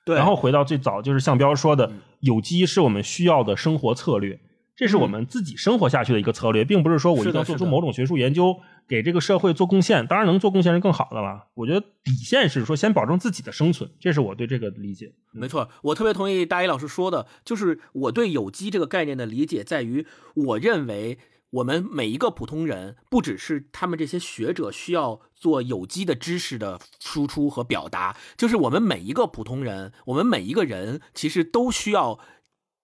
[0.08, 1.92] 对，然后回到最早，就是向彪说的，
[2.22, 4.40] 有机是我们需要的生活策略，
[4.74, 10.08] 这是我们自己生活下去的一个策略，并不是说我一定要做出某种学术研究，给这个社会做贡献。
[10.08, 11.48] 当然，能做贡献是更好的了。
[11.56, 15.12] 我觉得底线是说，先保证自己的生存，这是我对这个的理解。
[15.34, 21.20] 没错，我特别同意大一老师说的，就是我对有机这个概念的理解在于，我认为。
[21.50, 32.20] 我们每一个普通人，不只是他们这些学者需要做有机的知识的输出和表达，就是我们每一个普通人，我们每一个人，其实都需要。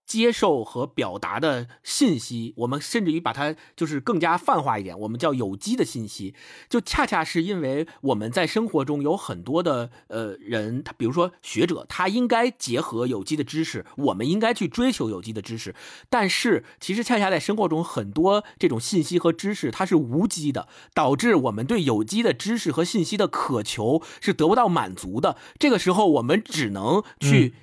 [0.06, 6.36] 接受和表达的信息，我们甚至于把它就是更加泛化一点，我们叫有机的信息，
[6.70, 15.74] 就恰恰是因为我们在生活中有很多的呃人，他比如说学者，他应该结合有机的知识，我们应该去追求有机的知识，
[16.10, 27.54] 但是其实恰恰在生活中很多这种信息和知识它是无机的，导致我们对有机的知识和信息的渴求是得不到满足的，这个时候我们只能去。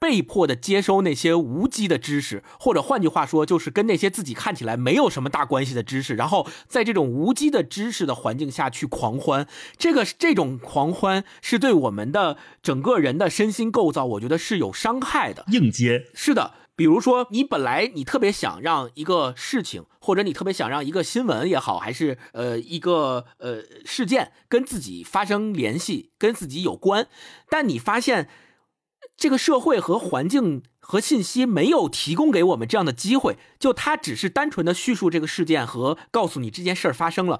[0.00, 9.46] 被迫的接收那些无机的知识，或者换句话说，就是跟那些自己看起来没有什么大关系的知识，然后在这种无机的知识的环境下去狂欢。
[9.76, 15.44] 这个这种狂欢是对我们的整个人的身心构造，我觉得是有伤害的。
[15.48, 27.06] 硬接是的，比如说你本来你特别想让一个事情，或者你特别想让一个新闻也好，还是呃一个呃事件跟自己发生联系，跟自己有关，
[27.50, 28.30] 但你发现。
[29.20, 37.38] 这个社会和环境和信息没有提供给我们这样的机会，就他只是单纯的叙述这个事件和告诉你这件事儿发生了，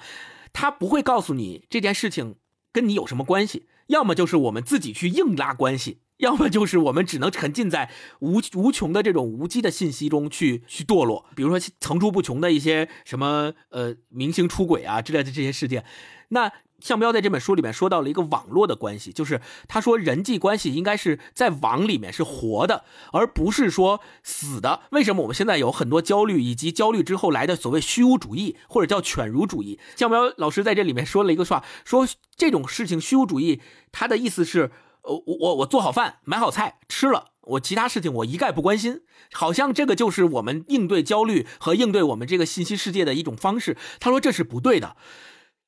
[0.53, 2.37] 他不会告诉你这件事情
[2.71, 15.87] 跟你有什么关系，要么就是我们自己去硬拉关系，要么就是我们只能沉浸在无无穷的这种无机的信息中去去堕落，比如说层出不穷的一些什么呃明星出轨啊之类的这些事件，
[16.29, 16.53] 那。
[16.81, 24.83] 向彪在这本书里面说到了一个网络的关系，就是他说人际关系应该是在网里面是活的，而不是说死的。
[24.91, 29.79] 为什么我们现在有很多焦虑，以及焦虑之后来的所谓虚无主义或者叫犬儒主义？
[29.97, 33.61] 向彪老师在这里面说了一个话，说这种事情虚无主义，
[33.93, 34.71] 他的意思是，
[35.03, 39.03] 呃，我我我做好饭，买好菜吃了，我其他事情我一概不关心，
[39.33, 43.77] 好像这个就是我们应对焦虑和应对我们这个信息世界的一种方式。
[43.99, 44.97] 他说这是不对的。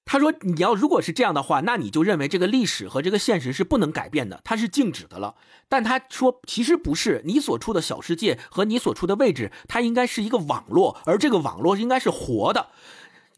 [0.05, 5.37] 他说：“你要如果是这样的话，那你就认为这个历史和这个现实是不能改变的，它是静止的了。
[5.69, 12.67] 但他说其实不是，你所处的小世界和你所处的位置，它应该是一个网络，而这个网络应该是活的。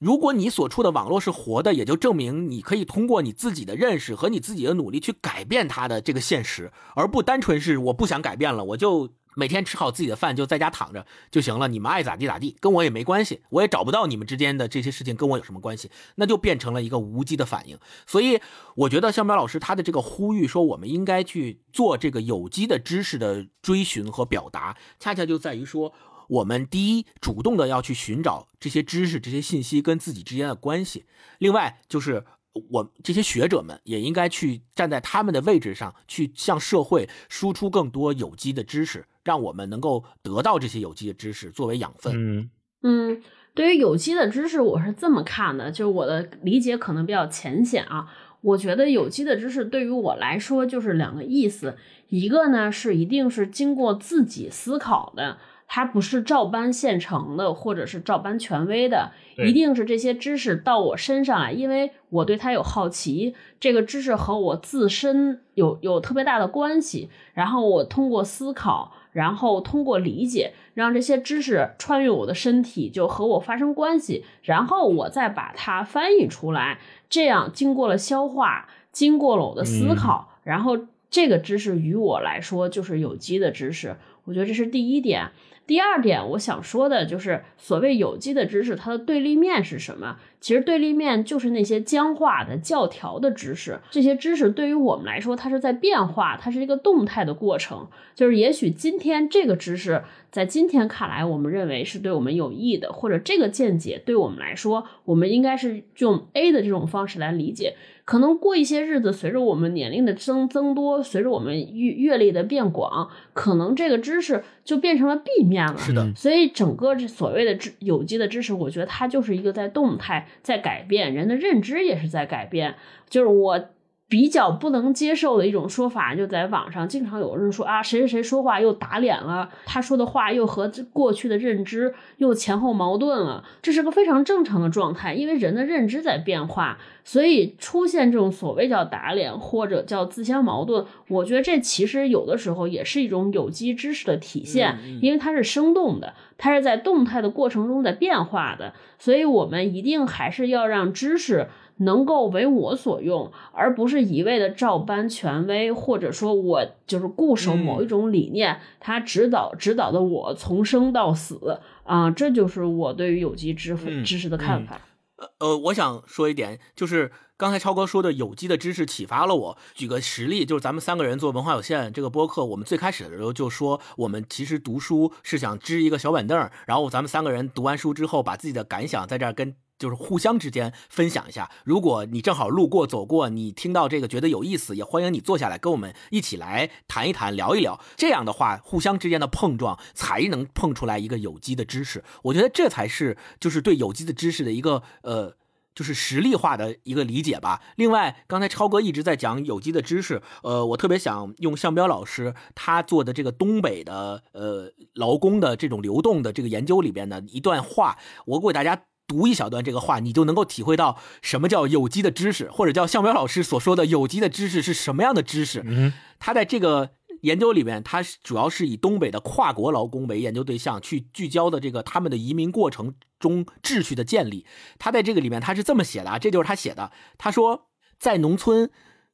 [0.01, 11.69] 如果你所处的网络是活的，也就证明你可以通过你自己的认识和你自己的努力去改变它的这个现实，而不单纯是我不想改变了，我就。”每天吃好自己的饭，就在家躺着就行了。
[11.69, 13.43] 你们爱咋地咋地，跟我也没关系。
[13.51, 17.79] 我也找不到你们之间的这些事情跟我有什么关系，那就变成了一个无机的反应。
[18.07, 18.41] 所以，
[18.77, 25.93] 我觉得向彪老师他的这个呼吁，说我们应该去做这个有机的知识的追寻和表达，恰恰就在于说，
[26.29, 31.05] 我们第一主动的要去寻找这些知识、这些信息跟自己之间的关系。
[31.39, 32.25] 另外就是。
[32.71, 42.13] 我这些学者们也应该去站在他们的位置上去向社会输出更多有机的知识，让我们能够得到这些有机的知识作为养分。
[42.15, 42.51] 嗯
[42.83, 43.23] 嗯，
[43.55, 48.13] 对于有机的知识，我是这么看的，就是我的理解可能比较浅显啊。
[48.43, 51.77] 我觉得有机的知识对于我来说就是两个意思，
[52.09, 55.39] 一个呢是一定是经过自己思考的。
[55.67, 85.31] 它不是照搬现成的，或者是照搬权威的，一定是这些知识到我身上来，因为我对它有好奇，这个知识和我自身有有特别大的关系，然后我通过思考，然后通过理解，让这些知识穿越我的身体，就和我发生关系，然后我再把它翻译出来，这样经过了消化，经过了我的思考，然后这个知识于我来说就是有机的知识，我觉得这是第一点。
[85.67, 90.19] 第二点，我想说的就是所谓有机的知识，它的对立面是什么？
[90.45, 93.81] 其实对立面就是那些僵化的、教条的知识。
[93.91, 97.89] 这些知识对于我们来说，它是在变化，它是一个动态的过程。
[98.15, 107.77] 就是也许今天这个知识在今天看来，我们认为是对我们有益的，或者这个见解对我们来说，我们应该是用 A 的这种方式来理解。
[108.05, 115.79] 可能过一些日子，随着我们年龄的增增多，随着我们阅阅历的变广，可能这个知识就变成了 B 面了。
[115.79, 122.75] 是的，所以整个这所谓的知有机的知识，我觉得它就是一个在动态、在改变，人的认知也是在改变。
[123.09, 123.69] 就是我
[124.07, 151.49] 比较不能接受的一种说法，就在网上经常有人说啊，谁谁谁说话又打脸了，他说的话又和过去的认知又前后矛盾了，这是个非常正常的状态，因为人的认知在变化，所以出现这种所谓叫打脸或者叫自相矛盾，我觉得这其实有的时候也是一种有机知识的体现，因为它是生动的，它是在动态的过程中在变化的，所以我们一定还是要让知识。
[151.79, 164.81] 能够为我所用，而不是一味的照搬权威，或者说我就是固守某一种理念，它指导指导的我从生到死啊，这就是我对于有机知知识的看法。
[165.17, 169.59] 呃呃，我想说一点，就是刚才超哥说的有机的知识启发了我。
[169.73, 179.55] 举个实例，就是咱们三个人做文化有限这个播客，我们最开始的时候就说，我们其实读书是想支一个小板凳，然后咱们三个人读完书之后，把自己的感想在这儿跟。
[179.79, 187.81] 就是互相之间分享一下，如果你正好路过走过，你听到这个觉得有意思，也欢迎你坐下来跟我们一起来谈一谈、聊一聊。
[187.97, 192.05] 这样的话，互相之间的碰撞才能碰出来一个有机的知识。
[192.23, 195.35] 我觉得这才是就是对有机的知识的一个呃，
[195.75, 197.61] 就是实力化的一个理解吧。
[197.75, 208.85] 另外，刚才超哥一直在讲有机的知识，呃，我特别想用向彪老师他做的这个东北的呃劳工的这种流动的这个研究里边的一段话，我给大家。
[209.07, 215.63] 读一小段这个话，你就能够体会到什么叫有机的知识，或者叫向彪老师所说的有机的知识是什么样的知识。
[215.65, 224.47] 嗯，他在这个研究里面，他主要是以东北的跨国劳工为研究对象，去聚焦的这个他们的移民过程中秩序的建立。
[224.79, 226.91] 他在这个里面他是这么写的啊，这就是他写的。
[227.19, 228.71] 他说，在农村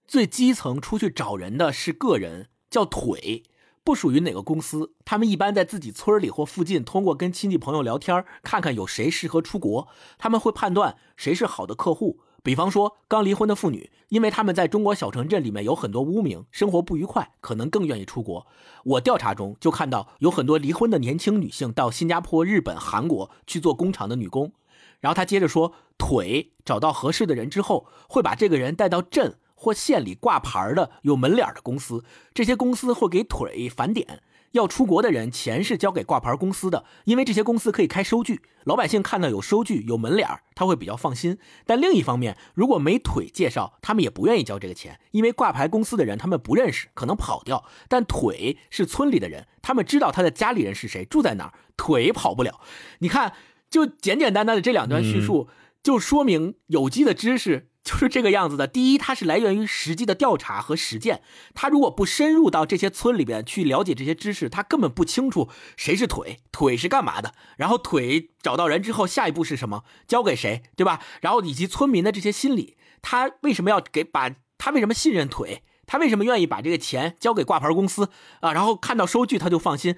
[0.06, 3.44] 最基层出去找人的是个人，叫腿。
[3.82, 9.88] 不属于哪个公司，他们一般在自己村里或附近，通过跟亲戚朋友聊天，看看有谁适合出国。
[10.18, 12.20] 他们会判断谁是好的客户。
[12.42, 18.46] 比方说，刚离婚的妇女，因为他们在中国小城镇里面有很多污名，生活不愉快，可能更愿意出国。
[18.84, 24.52] 我调查中就看到有很多离婚的年轻女性到新加坡、日本、韩国去做工厂的女工。
[25.00, 29.36] 然后他接着说，腿找到合适的人之后，会把这个人带到镇。
[29.60, 32.02] 或县里挂牌的有门脸的公司，
[32.32, 34.22] 这些公司会给腿返点。
[34.52, 38.40] 要出国的人，钱是交给挂牌公司的，因为这些公司可以开收据。
[38.64, 41.36] 老百姓看到有收据、有门脸他会比较放心。
[41.66, 47.64] 但另一方面，如果没腿介绍，他们也不愿意交这个钱，因为挂牌公司的人他们不认识，可能跑掉。
[47.86, 52.60] 但腿是村里的人，他们知道他的家里人是谁，住在哪儿，腿跑不了。
[53.00, 53.34] 你看，
[53.68, 55.48] 就简简单单的这两段叙述，
[55.82, 57.68] 就说明有机的知识。
[57.90, 58.68] 就是这个样子的。
[58.68, 61.22] 第一，它是来源于实际的调查和实践。
[61.54, 67.34] 他如果不深入到这些村里边去了解这些知识，他根本不清楚谁是腿，腿是干嘛的。
[67.56, 69.82] 然后腿找到人之后，下一步是什么？
[70.06, 71.00] 交给谁，对吧？
[71.20, 74.30] 然后以及村民的这些心理，他为什么要给把？
[74.56, 75.64] 他为什么信任腿？
[75.86, 78.10] 他为什么愿意把这个钱交给挂牌公司
[78.40, 78.52] 啊？
[78.52, 79.96] 然后看到收据他就放心。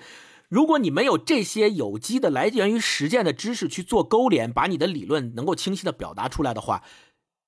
[0.48, 6.82] 如果你没有这些有机的来源于实践的知识去做勾连，把你的理论能够清晰的表达出来的话。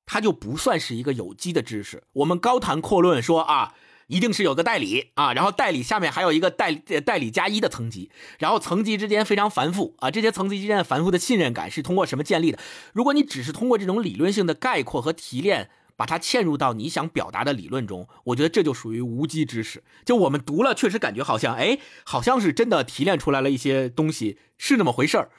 [0.07, 2.03] 它就不算是一个有机的知识。
[2.13, 3.75] 我们高谈阔论说啊，
[4.07, 10.11] 一定是有个代理啊，然后代理下面还有一个代理代理加一的层级，然后层级之间非常繁复啊。
[10.11, 12.59] 这些层级之间的繁复的信任感是通过什么建立的？
[12.93, 19.85] 如果你只是通过这种理论性的概括和提炼，把它嵌入到你想表达的理论中，我觉得这就属于无机知识。
[20.05, 25.31] 就我们读了，确实感觉好像哎，好像是真的提炼出来了一些东西，是那么回事儿。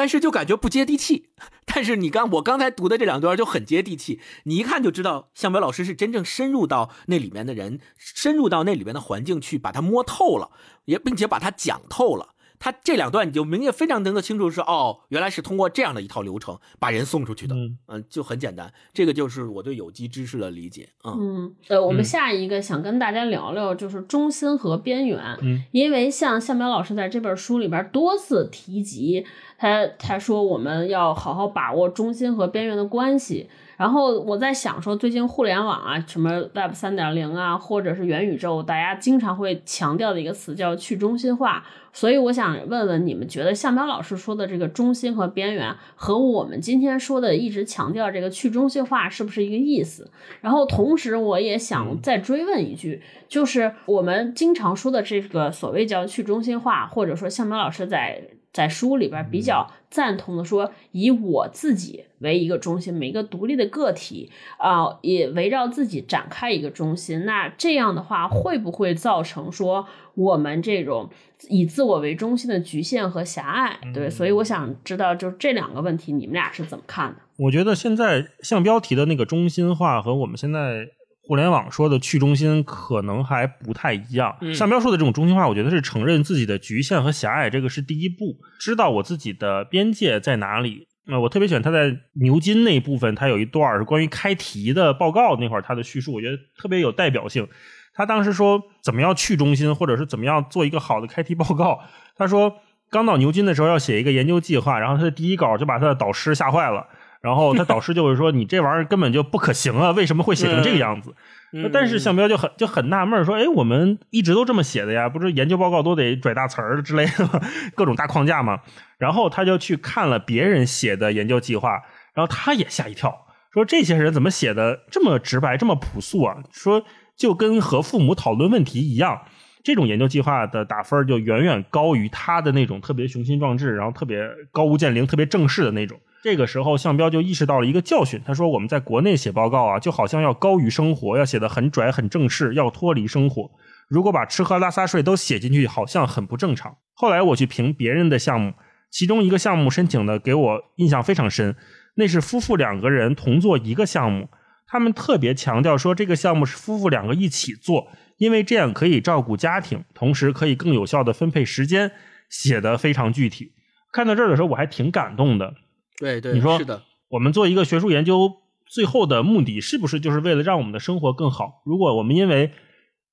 [0.00, 1.28] 但是就感觉不接地气。
[1.66, 10.52] 但是你刚我刚才读的这两段就很接地气，你一看就知道向北老师是真正深入到那里面的人，深入到那里面的环境去把它摸透了，
[10.86, 12.29] 也并且把它讲透了。
[12.60, 17.56] 他这两段你就明显非常能够清楚是哦，原来是通过这样的一套流程把人送出去的，
[17.88, 18.72] 嗯，就很简单。
[18.92, 33.48] 这个就是我对有机知识的理解，嗯，呃，我们下一个想跟大家聊聊就是中心和边缘，嗯，因为像向彪老师在这本书里边多次提及，他他说我们要好好把握中心和边缘的关系。
[33.80, 41.64] 然后我在想说，最近互联网啊，什么 Web 三点零啊，或者是元宇宙，大家经常会强调的一个词叫去中心化。
[41.90, 50.10] 所以我想问问你们，觉得向彪老师说的这个中心和边缘，和我们今天说的一直强调这个去中心化是不是一个意思？
[50.42, 53.00] 然后同时我也想再追问一句，
[53.30, 58.24] 就是我们经常说的这个所谓叫去中心化，或者说向彪老师在。
[58.52, 67.24] 在书里边比较赞同的说，以我自己为一个中心，每一个独立的个体啊，也围绕自己展开一个中心。
[67.24, 71.10] 那这样的话，会不会造成说我们这种
[71.48, 73.78] 以自我为中心的局限和狭隘？
[73.92, 77.16] 对，所以我想知道，就这两个问题，你们俩是怎么看的？
[77.38, 80.86] 我觉得现在像标题的那个中心化和我们现在
[81.22, 84.36] 互联网说的去中心可能还不太一样。
[84.42, 90.89] 嗯向标说的这种中心化，我觉得是承认自己的局限和狭隘，这个是第一步，知道我自己的边界在哪里。
[91.06, 97.48] 那、我特别喜欢他在牛津那一部分，他有一段是关于开题的报告那会儿他的叙述，我觉得特别有代表性。
[97.94, 101.80] 他当时说怎么样去中心，或者是怎么样做一个好的开题报告。
[102.16, 102.54] 他说
[102.90, 106.86] 刚到牛津的时候要写一个研究计划，然后他的第一稿就把他的导师吓坏了。
[107.20, 111.14] 然后他导师就会说：“你这玩意儿根本就不可行啊，为什么会写成这个样子？”
[111.52, 117.40] 嗯但是向彪就很就很纳闷儿说：“哎，我们一直都这么写的呀，不是研究报告都得拽大词儿之类的吗？
[117.74, 118.60] 各种大框架嘛。”
[118.98, 121.70] 然后他就去看了别人写的研究计划，
[122.14, 126.36] 然后他也吓一跳，说：“这些人怎么写的这么直白，这么朴素啊？
[126.52, 126.84] 说
[127.16, 129.22] 就跟和父母讨论问题一样。”
[129.62, 136.00] 这种研究计划的打分就远远高于他的那种特别雄心壮志，然后特别高屋建瓴、特别正式的那种。
[136.22, 138.20] 这个时候，向彪就意识到了一个教训。
[138.26, 143.50] 他说：“我们在国内写报告啊，就好像要高于生活，要写的很拽、很正式，要脱离生活。
[143.88, 148.52] 如果把吃喝拉撒睡都写进去，好像很不正常。”后来我去评别人的项目，
[148.90, 151.56] 其中一个项目申请的给我印象非常深，
[151.94, 154.28] 那是夫妇两个人同做一个项目，
[154.66, 161.92] 他们特别强调说这个项目是夫妇两个一起做，因为这样可以照顾家庭，同时可以更有效的分配时间，
[162.28, 163.54] 写的非常具体。
[163.90, 165.54] 看到这儿的时候，我还挺感动的。
[166.00, 168.32] 对对，你说是的，我们做一个学术研究，
[168.66, 171.62] 最后的目的是不是就是为了让我们的生活更好？
[171.64, 172.52] 如果我们因为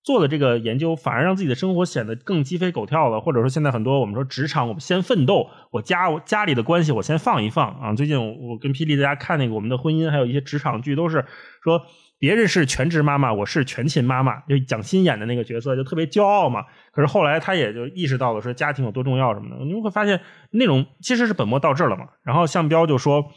[0.04, 7.94] 做了这个研究，反而让自己的生活显得更鸡飞狗跳了，或者说现在很多我们说职场，我们先奋斗，我家我家里的关系我先放一放啊。
[7.94, 11.26] 最近我我跟霹雳大家看那个我们的婚姻，还有一些职场剧，都是
[11.62, 11.82] 说
[12.20, 16.64] 别人是全职妈妈，我是全勤妈妈，就蒋欣演的那个角色就特别骄傲嘛。
[16.92, 20.20] 可是后来他也就意识到了说家庭有多重要什么的，你们会发现
[20.52, 22.08] 那种其实是本末倒置了嘛。
[22.24, 23.32] 然后向彪就说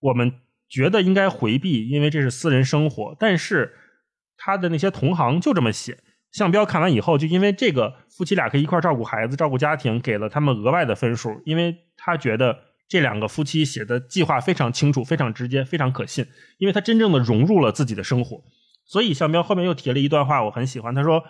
[0.00, 0.32] 我们
[0.68, 3.74] 觉得应该回避，因为这是私人生活，但是
[4.36, 5.98] 他的那些同行就这么写。
[6.32, 12.58] 向彪看完以后，就因为这个夫妻俩可以一块照顾孩子、照顾家庭，给了他们额外的分数，因为他觉得
[12.94, 16.24] 这两个夫妻写的计划非常清楚、非常直接、非常可信，
[16.58, 18.44] 因为他真正的融入了自己的生活。
[18.86, 21.24] 所以向彪后面又提了一段话，我很喜欢，他说：“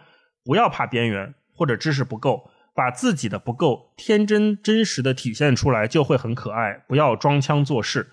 [0.44, 6.84] 不要怕边缘或者知识不够，把自己的不够天真真实的体现出来，就会很可爱。
[6.86, 8.10] 不要装腔作势。”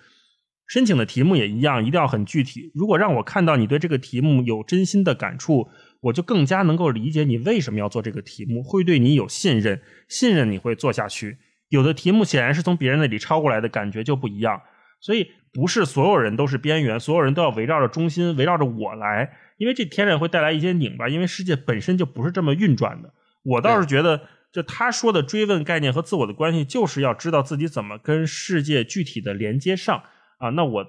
[0.65, 2.71] 申请的题目也一样，一定要很具体。
[2.73, 5.67] 如果让我看到你对这个题目有真心的感触，
[5.99, 11.37] 我就更加能够理解你为什么要做这个题目，会对你有信任，信任你会做下去。
[11.71, 14.61] 有的题目显然是从别人那里抄过来的，感觉就不一样。
[14.99, 23.13] 所以不是所有人都是边缘，所有人都要围绕着中心，围绕着我来，因为这天然会带来一些拧巴，因为世界本身就不是这么运转的。
[23.43, 30.03] 我倒是觉得，就他说的追问概念和自我的关系，就是要知道自己怎么跟世界具体的连接上
[30.39, 30.49] 啊。
[30.49, 30.85] 那我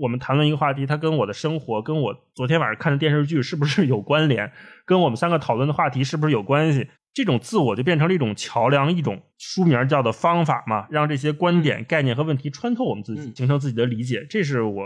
[0.00, 4.52] 我们谈论一个话题，它跟我的生活，跟我昨天晚上看的电视剧是不是有关联？
[4.86, 6.88] 跟我们三个讨论的话题是不是有关系？
[7.14, 14.26] 这种自我就变成了一种桥梁，一种书名叫的方法嘛，让这些观点、概念和问题穿透我们自己，嗯形成自己的理解。
[14.28, 14.84] 这是我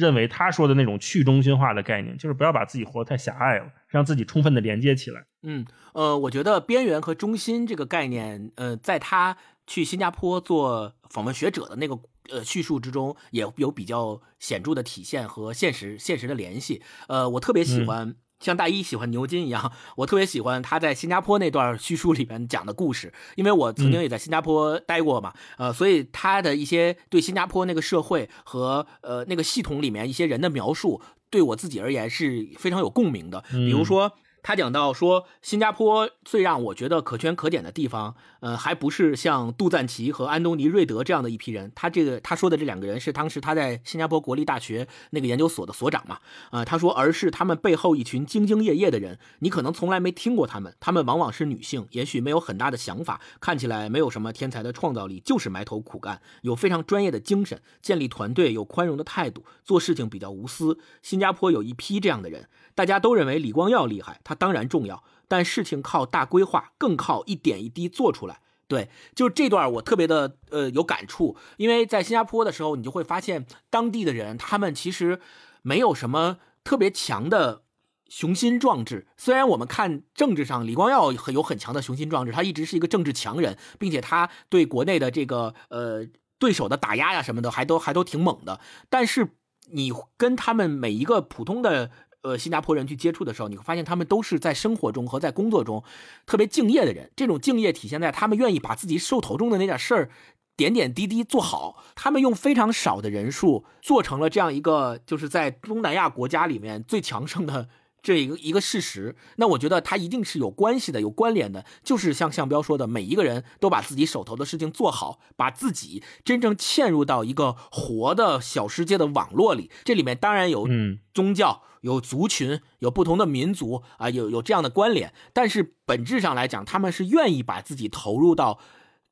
[0.00, 5.24] 认为他说的那种去中心化的概念，就是不要把自己活得太狭隘了，让自己充分的连接起来。
[5.44, 5.64] 嗯，
[5.94, 11.96] 呃，我觉得边缘和中心这个概念，呃，在他去新加坡做访问学者的那个
[12.30, 16.82] 呃叙述之中，也有比较显著的体现和现实现实的联系。
[17.06, 18.16] 呃，我特别喜欢。
[18.40, 33.44] 像大一喜欢牛津一样，我特别喜欢他在新加坡那段叙述里面讲的故事，因为我曾经也在新加坡待过嘛，呃，所以他的一些对新加坡那个社会和呃那个系统里面一些人的描述，对我自己而言是非常有共鸣的。
[33.50, 34.12] 比如说，
[34.42, 41.70] 他讲到说，新加坡最让我觉得可圈可点的地方，呃，还不是像杜赞奇和安东尼瑞德这样的一批人。
[41.74, 46.18] 他这个他说的这两个人是当时他在新加坡国立大学那个研究所的所长嘛，
[46.50, 60.78] 啊、他说，而是他们背后一群兢兢业业的人，你可能从来没听过他们，他们往往是女性，也许没有很大的想法，看起来没有什么天才的创造力，就是埋头苦干，有非常专业的精神，建立团队有宽容的态度，做事情比较无私。
[61.02, 62.48] 新加坡有一批这样的人。
[62.80, 68.40] 大家都认为李光耀厉害，他当然重要，但事情靠大规划，更靠一点一滴做出来。
[68.68, 75.20] 对，就这段我特别的呃有感触，因为在新加坡的时候，你就会发现当地的人，他们其实
[75.60, 77.64] 没有什么特别强的
[78.08, 79.06] 雄心壮志。
[79.18, 86.06] 虽然我们看政治上，李光耀很有很强的雄心壮志，他一直是一个政治强人，并且他对国内的这个呃
[86.38, 88.58] 对手的打压呀什么的，还都还都挺猛的。
[88.88, 89.34] 但是
[89.70, 91.90] 你跟他们每一个普通的。
[92.22, 95.82] 呃，新加坡人去接触的时候，你会发现他们都是在生活中和在工作中
[96.26, 97.10] 特别敬业的人。
[97.16, 100.10] 这种敬业体现在他们愿意把自己手头中的那点事儿
[100.56, 107.70] 点点滴滴做好，他们用非常少的人数做成了这样一个，就是在东南亚国家里面最强盛的
[108.02, 109.16] 这一个一个事实。
[109.36, 111.64] 那我觉得它一定是有关系的，有关联的。
[111.82, 119.70] 就是像向彪说的，每一个人都把自己手头的事情做好，把自己真正嵌入到一个活的小世界的网络里。
[119.84, 120.68] 这里面当然有
[121.14, 125.12] 宗教、有族群、有不同的民族啊，有有这样的关联。
[125.32, 128.58] 但是本质上来讲，他们是愿意把自己投入到。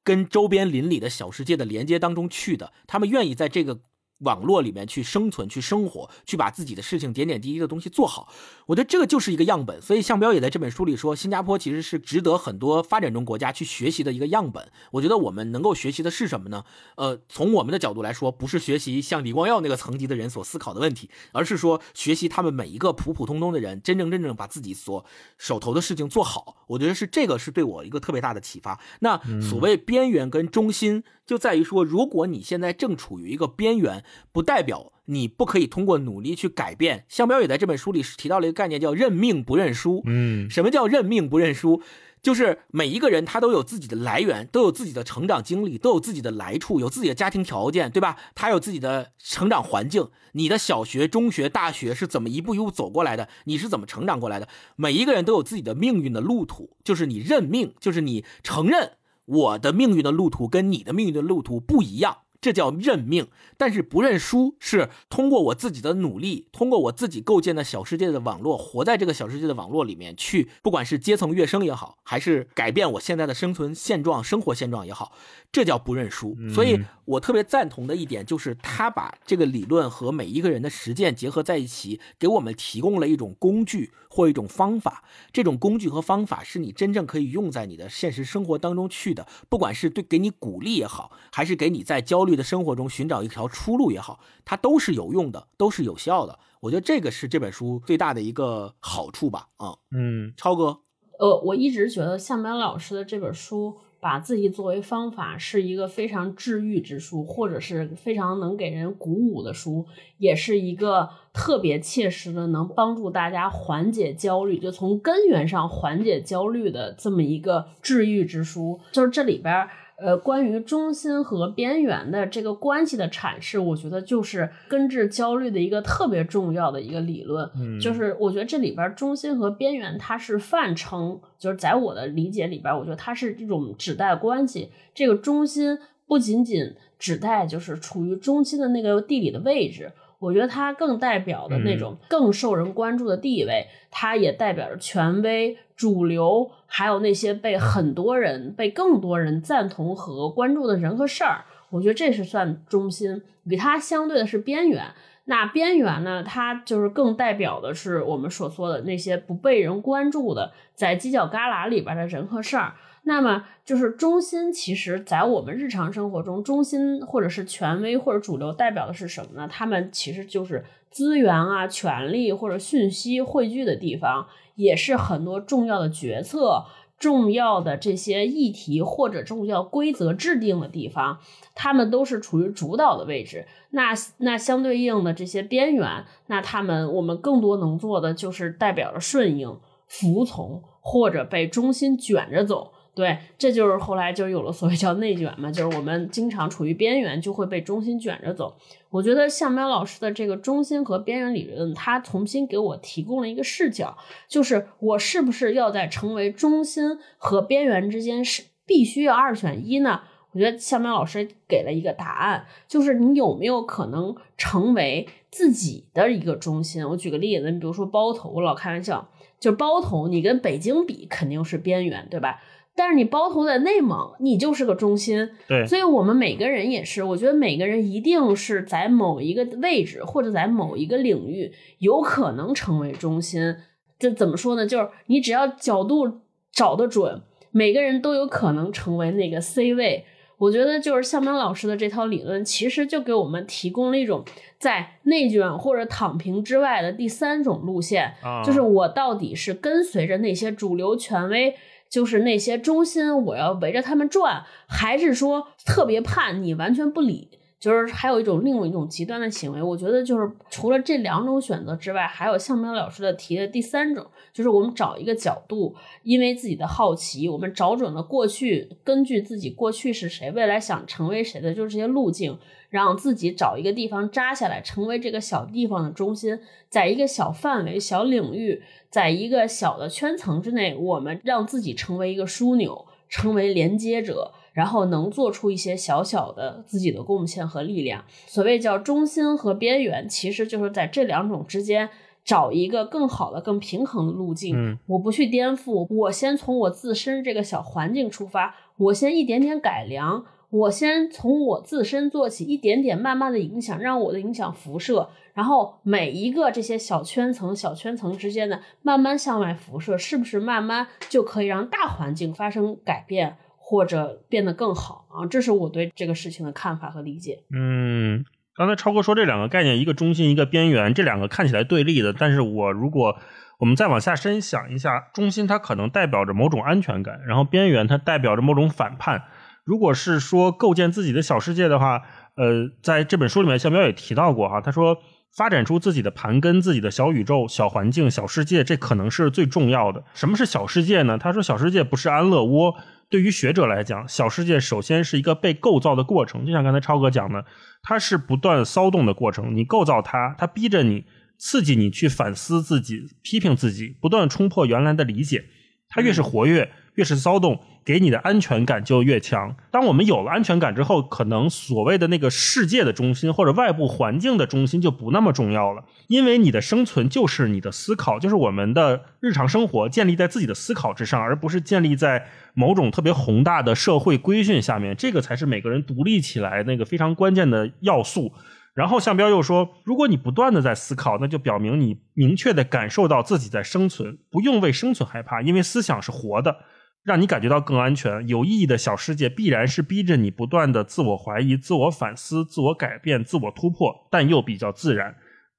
[0.05, 3.81] 跟周边邻里的小世界的连接当中去的，他们愿意在这个。
[4.19, 8.33] 网络里面去生存、去生活、去把自己的事情点点滴滴的东西做好，
[8.67, 9.81] 我觉得这个就是一个样本。
[9.81, 14.71] 所以向彪也在这本书里说，新加坡其实是值得很多发展中国家去学习的一个样本。
[14.93, 16.65] 我觉得我们能够学习的是什么呢？
[16.97, 25.05] 呃，从我们的角度来说，不是学习像李光耀那个层级的人所思考的问题，而是说学习他们每一个普普通通的人，真正真正把自己所
[25.37, 26.57] 手头的事情做好。
[26.67, 28.81] 我觉得是这个是对我一个特别大的启发。
[29.01, 31.05] 那所谓边缘跟中心。
[31.29, 34.03] 就在于说，如果你现在正处于一个边缘，
[34.33, 37.05] 不代表你不可以通过努力去改变。
[37.07, 40.03] 向彪也在这本书里提到了一个概念，叫认命不认输。
[40.07, 41.83] 嗯，什么叫认命不认输？
[42.23, 48.17] 就是每一个人他都有自己的来源，都有自己的成长经历，都有自己的来处，有自己的家庭条件，对吧？
[48.35, 50.09] 他有自己的成长环境。
[50.33, 53.29] 你的小学、中学、大学是怎么一步一步走过来的？
[53.45, 54.49] 你是怎么成长过来的？
[54.77, 58.93] 每一个人都有自己的命运的路途，就是你认命，就是你承认。
[59.29, 62.19] 我的命运的路途跟你的命运的路途不一样。
[62.41, 63.27] 这叫认命，
[63.57, 75.13] 但是不认输是通过我自己的努力，通过我自己构建的小世界的网络，活在这个小世界的网络里面去，不管是阶层跃升也好，还是改变我现在的生存现状、生活现状也好，
[75.51, 76.37] 这叫不认输。
[76.55, 85.03] 所以我特别赞同的一点就是，他把这个理论和每一个人的实践结合在一起，给我们提供了一种工具或一种方法。
[85.33, 96.39] 这种工具和方法是你真正可以用在你的现实生活当中去的，不管是对给你鼓励也好，还是给你在焦虑的生活中寻找一条出路也好，它都是有用的，都是有效的。
[96.61, 99.49] 我觉得这个是这本书最大的一个好处吧。
[99.57, 100.81] 啊，嗯，超哥，
[101.19, 109.87] 呃，我一直觉得向班老师的这本书把自己作为方法，是一个非常治愈之书，或者是非常能给人鼓舞的书，
[110.19, 118.81] 也是一个特别切实的能帮助大家缓解焦虑，就从根源上缓解焦虑的这么一个治愈之书。
[118.93, 119.69] 就是这里边。
[120.01, 127.51] 呃，关于中心和边缘的这个关系的阐释，我觉得就是根治焦虑的一个特别重要的一个理论。
[127.57, 134.71] 嗯，就是我觉得这里边中心和边缘它是泛称，就是在我的理解里边，我觉得它是这种指代关系。
[134.95, 135.77] 这个中心
[136.07, 139.93] 不仅仅指代就是处于中心的那个地理的位置。
[140.19, 151.45] 我觉得它更代表的那种更受人关注的地位，它也代表着权威、主流，还有那些被很多人、被更多人赞同和关注的人和事儿。
[151.71, 154.85] 我觉得这是算中心，与它相对的是边缘。
[155.27, 156.23] 那边缘呢？
[156.23, 162.73] 它就是更代表的是我们所说的那些不被人关注的，在犄角旮旯里边的人和事儿。
[163.09, 169.49] 那么，就是中心，其实，在我们日常生活中，中心或者是权威或者主流代表的是什么呢？
[169.51, 176.67] 他们其实就是资源啊、权力或者讯息汇聚的地方，也是很多重要的决策、
[176.99, 181.21] 重要的这些议题或者重要规则制定的地方，
[181.55, 183.47] 他们都是处于主导的位置。
[183.71, 192.75] 那那相对应的这些边缘，那他们我们更多能做的就是代表着顺应、服从或者被中心卷着走。
[192.99, 198.57] 对，这就是后来就有了所谓叫内卷嘛，就是我们经常处于边缘，就会被中心卷着走。
[198.91, 203.97] 我觉得向彪老师的这个中心和边缘理论，他重新给我提供了一个视角，
[204.27, 210.01] 就是我是不是要在成为中心和边缘之间是必须要二选一呢？
[210.33, 216.85] 我觉得向彪老师给了一个答案，就是你有没有可能成为自己的一个中心？
[216.85, 222.43] 我举个例子，你比如说包头，我老开玩笑，就是包头，你跟北京比肯定是边缘，对吧？
[222.79, 225.29] 但是你包头在内蒙，你就是个中心。
[225.49, 233.57] 对，所以我们每个人也是，我觉得每个人一定是在某一个位置或者在某一个领域有可能成为中心。
[233.99, 234.65] 这怎么说呢？
[234.65, 236.21] 就是你只要角度
[236.53, 237.21] 找得准，
[237.51, 240.05] 每个人都有可能成为那个 C 位。
[240.39, 244.25] 我觉得就是向明老师的这套理论，其实就给我们提供了一种
[244.61, 248.15] 在内卷或者躺平之外的第三种路线，
[248.47, 251.57] 就是我到底是跟随着那些主流权威。
[251.89, 257.31] 就是那些中心，我要围着他们转，还是说特别叛你，完全不理
[257.61, 265.75] 就是还有一种另一种极端的行为，我觉得就是除了这两种选择之外，还有向彪老师的提的第三种，就是我们找一个角度，
[266.05, 272.39] 因为自己的好奇，我们找准了过去，根据自己过去是谁，未来想成为谁的，就是这些路径，
[272.71, 284.33] 让自己找一个地方扎下来，成为这个小地方的中心，在一个小范围、小领域，在一个小的圈层之内，我们让自己成为一个枢纽，成为连接者。
[284.55, 288.05] 然后能做出一些小小的自己的贡献和力量。
[288.27, 291.89] 所谓叫中心和边缘，其实就是在这两种之间
[292.25, 294.57] 找一个更好的、更平衡的路径。
[294.57, 305.09] 嗯，我不去颠覆，我先从我自身这个小环境出发，我先一点点改良，我先从我自身做起，一点点慢慢的影响，让我的影响辐射，
[305.39, 313.37] 然后每一个这些小圈层、小圈层之间的慢慢向外辐射，是不是慢慢就可以让大环境发生改变？
[313.57, 317.45] 或者变得更好啊，这是我对这个事情的看法和理解。
[317.55, 318.25] 嗯，
[318.57, 323.17] 刚才超哥说这两个概念，一个中心，一个边缘，这两个看起来对立的，但是我如果
[323.61, 329.23] 我们再往下深想一下，中心它可能代表着某种安全感，然后边缘它代表着某种反叛。
[329.65, 332.03] 如果是说构建自己的小世界的话，
[332.37, 334.97] 呃，在这本书里面，向彪也提到过哈，他说
[335.39, 340.03] 发展出自己的盘根、自己的小宇宙、小环境、小世界，这可能是最重要的。
[340.13, 341.17] 什么是小世界呢？
[341.17, 342.75] 他说小世界不是安乐窝。
[343.09, 347.45] 对于学者来讲，小世界首先是一个被构造的过程，就像刚才超哥讲的，
[347.83, 349.55] 它是不断骚动的过程。
[349.55, 351.05] 你构造它，它逼着你、
[351.39, 355.45] 刺激你去反思自己、批评自己，不断冲破原来的理解。
[355.89, 357.61] 它越是活跃，越是骚动。
[357.85, 359.57] 给你的安全感就越强。
[359.71, 374.95] 当我们有了安全感之后，可能所谓的那个世界的中心或者外部环境的中心就不那么重要了，因为你的生存就是你的思考，就是我们的日常生活建立在自己的思考之上，而不是建立在某种特别宏大的社会规训下面。
[374.95, 378.35] 这个才是每个人独立起来那个非常关键的要素。
[378.79, 386.59] 然后向彪又说，如果你不断的在思考，那就表明你明确的感受到自己在生存，不用为生存害怕，因为思想是活的。
[387.03, 395.17] 让你感觉到更安全、有意义的小世界，必然是逼着你不断的自我怀疑、自我反思、自我改变、自我突破，但又比较自然。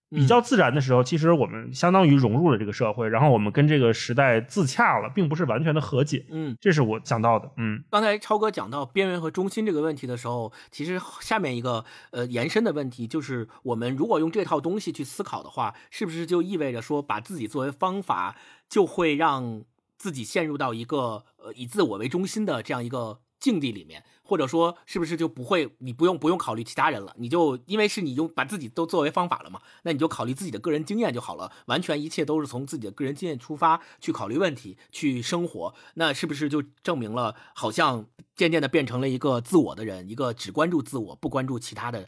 [0.09, 6.25] 比较自然的时候，其实我们相当于融入了这个社会，然后我们跟这个时代自洽了，并不是完全的和解。
[6.29, 7.51] 嗯，这是我想到的。
[7.57, 18.35] 嗯，刚才超哥讲到边缘和中心这个问题的时候，其实下面一个呃延伸的问题就是，我们如果用这套东西去思考的话，是不是就意味着说，把自己作为方法，
[18.67, 19.63] 就会让
[19.97, 38.05] 自己陷入到一个呃以自我为中心的这样一个境地里面，或者说是不是就不会你不用不用考虑其他人了，你就因为是你用把自己都作为方法了嘛，那你就考虑自己的个人经验就好了，完全一切都是从自己的个人经验出发去考虑问题去生活，那是不是就证明了好像
[38.35, 42.07] 渐渐的变成了一个自我的人，一个只关注自我不关注其他的。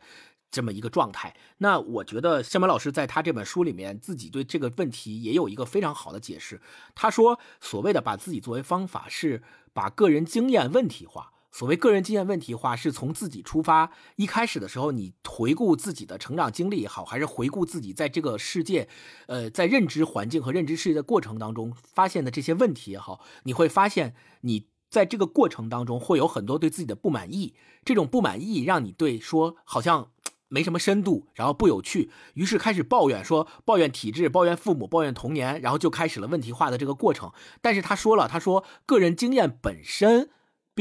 [0.54, 6.60] 这么一个状态，那我觉得向满老师在他这本书里面自己对这个问题也有一个非常好的解释。
[6.94, 11.31] 他说，所谓的把自己作为方法，是把个人经验问题化。
[11.52, 13.92] 所谓个人经验问题化，是从自己出发。
[14.16, 18.88] 一开始的时候，你回顾自己的成长经历也好，还是回顾自己在这个世界，
[19.28, 27.54] 呃，在认知环境和认知世界的过程当中发现的这些问题也好，你会发现你在这个过程当中会有很多对自己的不满意。
[27.84, 30.12] 这种不满意让你对说好像。
[30.54, 37.32] 没什么深度，然后不有趣，于是开始抱怨，说抱怨体制，抱怨父母，抱怨童年，然后就开始了问题化的这个过程。
[37.62, 40.30] 但是他说了，他说个人经验本身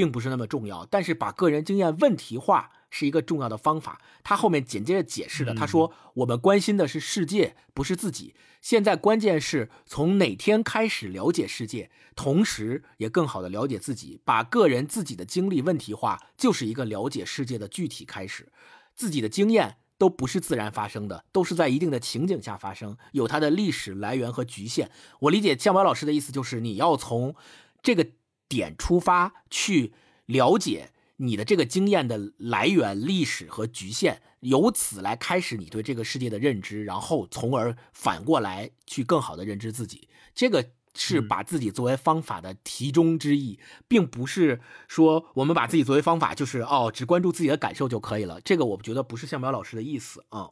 [0.01, 4.01] 并不是那么重要，但是把个人经验问题化是一个重要的方法。
[4.25, 8.35] 他后面紧接着解释了，他说我们关心的是世界，不是自己。
[8.63, 18.51] 现在关键是从哪天开始了解世界，同时也更好的了解自己，把个人自己的经历问题化，就是一个了解世界的具体开始。
[18.95, 24.91] 自己的经验都不是自然发生的，都是在一定的情景下发生，有它的历史来源和局限。
[25.21, 27.35] 我理解向宝老师的意思就是，你要从
[27.83, 28.07] 这个
[28.51, 29.95] 点出发去
[30.27, 40.09] 了解你的这个经验的来源、历史和局限，由此来开始你对这个世界的认知，然后从而反过来去更好的认知自己。
[40.35, 40.73] 这个。
[40.93, 48.41] 是把自己作为方法的题中之意，并不是说我们把自己作为方法就是哦，只关注自己的感受就可以了。
[48.41, 50.51] 这个我觉得不是向苗老师的意思啊。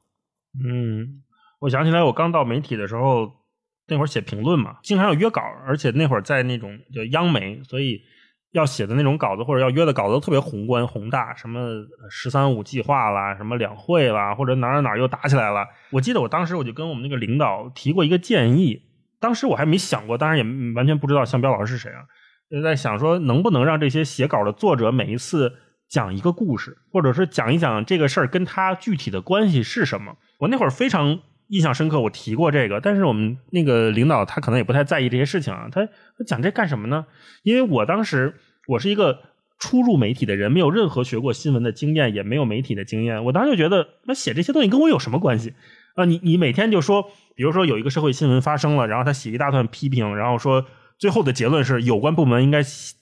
[0.55, 1.25] 嗯，
[1.59, 3.33] 我想起来，我刚到媒体的时候，
[3.89, 8.01] 那会儿写评论嘛，经常要约稿，而且那会儿在那种叫央媒，所以
[8.53, 15.66] 要写的那种稿子或者要约的稿子都特别宏观宏大，什么“十三五”计划啦，什么两会啦，或者哪哪哪又打起来了。
[15.91, 18.82] 我记得我当时我就跟我们那个领导提过一个建议。
[19.20, 22.05] 当时我还没想过，当然也完全不知道向彪老师是谁啊，
[22.51, 25.53] 就在想说能不能让这些写稿的作者每一次
[25.89, 30.16] 讲一个故事，或者是讲一讲这个事儿跟他具体的关系是什么。
[30.39, 31.18] 我那会儿非常
[31.49, 35.69] 印象深刻，我提过这个，但是我们那个领导他可能也不太在意这些事情啊。
[35.73, 35.89] 他
[36.27, 37.07] 讲这干什么呢？
[37.43, 38.35] 因为我当时
[38.67, 39.19] 我是一个
[39.59, 43.25] 初入媒体的人，没有任何学过新闻的经验，也没有媒体的经验。
[43.25, 45.55] 我当时就觉得，那写这些东西跟我有什么关系
[45.95, 46.05] 啊？
[46.05, 47.03] 你你每天就说，
[47.35, 50.65] 比如说有一个社会新闻发生了，然后他写一大段批评，然后说
[50.99, 52.61] 最后的结论是有关部门应该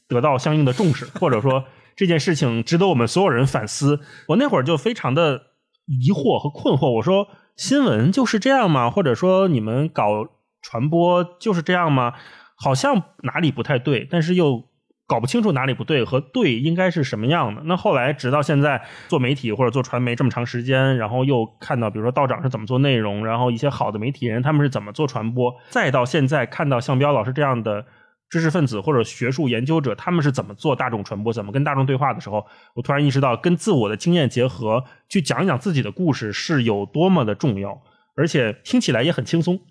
[0.08, 1.64] 得到相应的重视，或者说
[1.96, 4.00] 这件事情值得我们所有人反思。
[4.28, 5.42] 我那会儿就非常的
[5.86, 7.26] 疑惑和困惑，我说
[7.56, 8.90] 新闻就是这样吗？
[8.90, 10.28] 或者说你们搞
[10.62, 12.12] 传播就是这样吗？
[12.54, 14.64] 好像哪里不太对，但是又
[15.06, 17.62] 搞不清楚哪里不对和对应该是什么样的。
[17.64, 27.86] 那后来直到现在做媒体或者做传媒这么长时间，然后又看到比如说道长是怎么做内容，然后一些好的媒体人他们是怎么做传播，再到现在看到像彪老师这样的
[28.28, 37.82] 知识分子或者学术研究者，他们是怎么做大众传播，怎么跟大众对话的时候，我突然意识到跟自我的经验结合，去讲一讲自己的故事是有多么的重要，
[38.16, 39.60] 而且听起来也很轻松。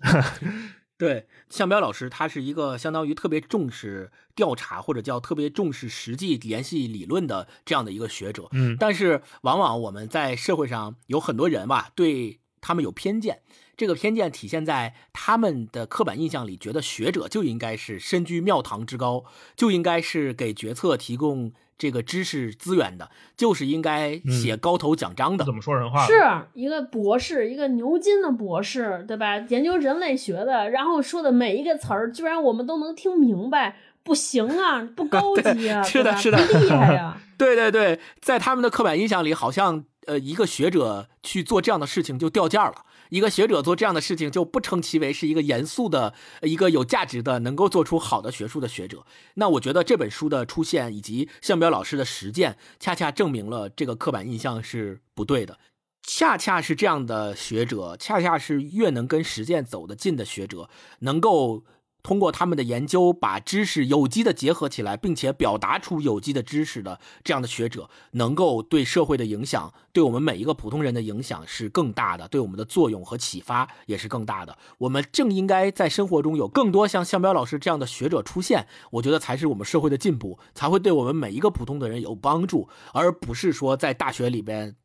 [0.98, 8.48] 对，向彪老师他是一个相当于特别重视调查或者叫特别重视实际联系理论的这样的一个学者。
[8.52, 13.40] 嗯，但是往往我们在社会上有很多人吧，对他们有偏见。
[13.76, 19.24] 这个偏见体现在他们的刻板印象里，觉得学者就应该是身居庙堂之高，
[19.54, 25.44] 就应该是给决策提供这个知识资源的，就是应该写高头奖章的。
[25.44, 26.06] 怎么说人话？
[26.06, 26.14] 是
[26.54, 29.36] 一个博士，一个牛津的博士，对吧？
[29.48, 37.20] 研究人类学的，然后说的每一个词儿，居然我们都能听明白，不行啊，不高级啊， 是的，是的，厉害 呀！
[37.36, 42.85] 对对对，在他们的刻板印象里，好像呃，一个学者去做这样的事情就掉价了。
[43.10, 49.04] 一个学者做这样的事情，就不称其为是一个严肃的、一个有价值的、能够做出好的学术的学者。
[49.34, 55.58] 那我觉得这本书的出现以及向彪老师的实践，恰恰证明了这个刻板印象是不对的。
[56.02, 60.68] 恰恰是这样的学者，恰恰是越能跟实践走得近的学者，
[61.00, 61.64] 能够。
[62.06, 74.56] 通过他们的研究，把知识有机的结合起来，并且表达出有机的知识的这样的学者，能够对社会的影响，对我们每一个普通人的影响是更大的，对我们的作用和启发也是更大的。
[74.78, 84.76] 我们正应该在生活中有更多像向彪老师这样的学者出现，我觉得才是我们社会的进步，才会对我们每一个普通的人有帮助，而不是说在大学里边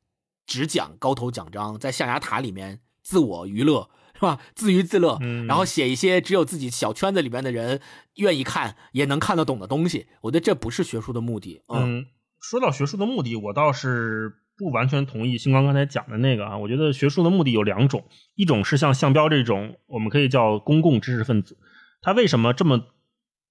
[0.47, 3.91] 只讲高头奖章，在象牙塔里面自我娱乐。
[4.21, 4.39] 是吧？
[4.53, 5.17] 自娱自乐，
[5.47, 7.81] 然后写一些只有自己小圈子里边的人
[8.17, 10.05] 愿意看也能看得懂的东西。
[10.21, 11.63] 我觉得这不是学术的目的。
[11.73, 12.05] 嗯，
[12.39, 16.55] 说到学术的目的，我倒是不完全同意星光刚才讲的那个啊。
[16.55, 18.05] 我觉得学术的目的有两种，
[18.35, 21.57] 一种是像向彪这种，我们可以叫公共知识分子，
[22.03, 22.79] 他为什么这么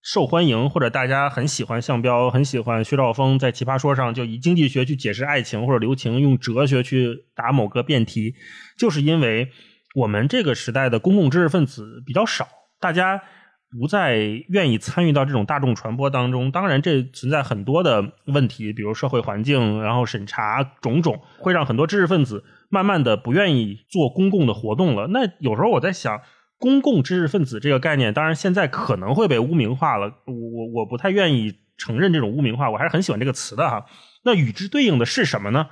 [0.00, 8.36] 受欢迎，或者大家很喜欢向彪，很喜欢薛兆丰，在奇葩说上就以经济学去解释爱情或者流情，用哲学去答某个辩题，
[8.78, 9.50] 就是因为。
[9.94, 13.22] 我们这个时代的公共知识分子比较少，大家
[13.70, 14.16] 不再
[14.48, 16.50] 愿意参与到这种大众传播当中。
[16.50, 25.08] 当然，这存在很多的问题，比如社会环境，然后审查种种，会让很多知识分子慢慢的不愿意做公共的活动了。
[25.08, 26.20] 那有时候我在想，
[26.58, 30.06] 公共知识分子这个概念，当然现在可能会被污名化了。
[30.26, 33.86] 我我我不太愿意承认这种污名化，我还是很喜欢这个词的哈。
[34.24, 35.68] 那与之对应的是什么呢？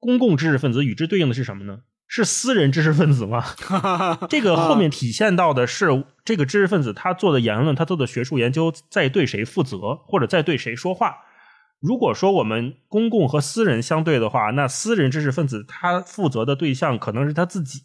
[0.00, 1.80] 公共知识分子与之对应的是什么呢？
[2.06, 3.44] 是私人知识分子吗？
[4.30, 11.16] 这个后面体现到的是这个知识分子他做的言论，他做的学术研究在对谁负责，或者在对谁说话。
[11.80, 17.80] 如果说我们公共和私人相对的话，那私人知识分子他负责的对象可能是他自己，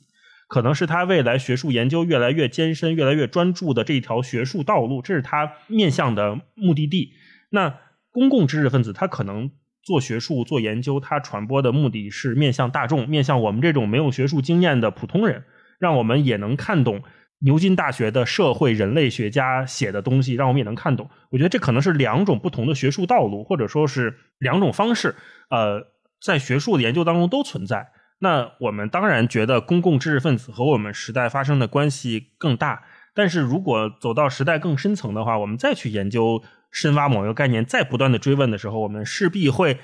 [0.48, 7.14] 可能是他未来学术研究越来越艰深、越来越专注的这一条学术道路，这是他面向的目的地。
[7.50, 7.78] 那
[8.12, 9.52] 公共知识分子他可能。
[9.82, 15.44] 做学术、做研究，它传播的目的是面向大众，面向我们这种没有学术经验的普通人，
[15.80, 17.02] 让我们也能看懂
[17.40, 21.10] 牛津大学的社会人类学家写的东西，让我们也能看懂。
[21.32, 25.16] 我觉得这可能是两种不同的学术道路，或者说是两种方式。
[25.50, 25.88] 呃，
[26.22, 27.88] 在学术研究当中都存在。
[28.20, 32.84] 那我们当然觉得公共知识分子和我们时代发生的关系更大，
[33.16, 36.44] 但是如果走到时代更深层的话，我们再去研究。
[36.72, 39.80] 深挖某一个概念，再不断的追问的时候，我们势必会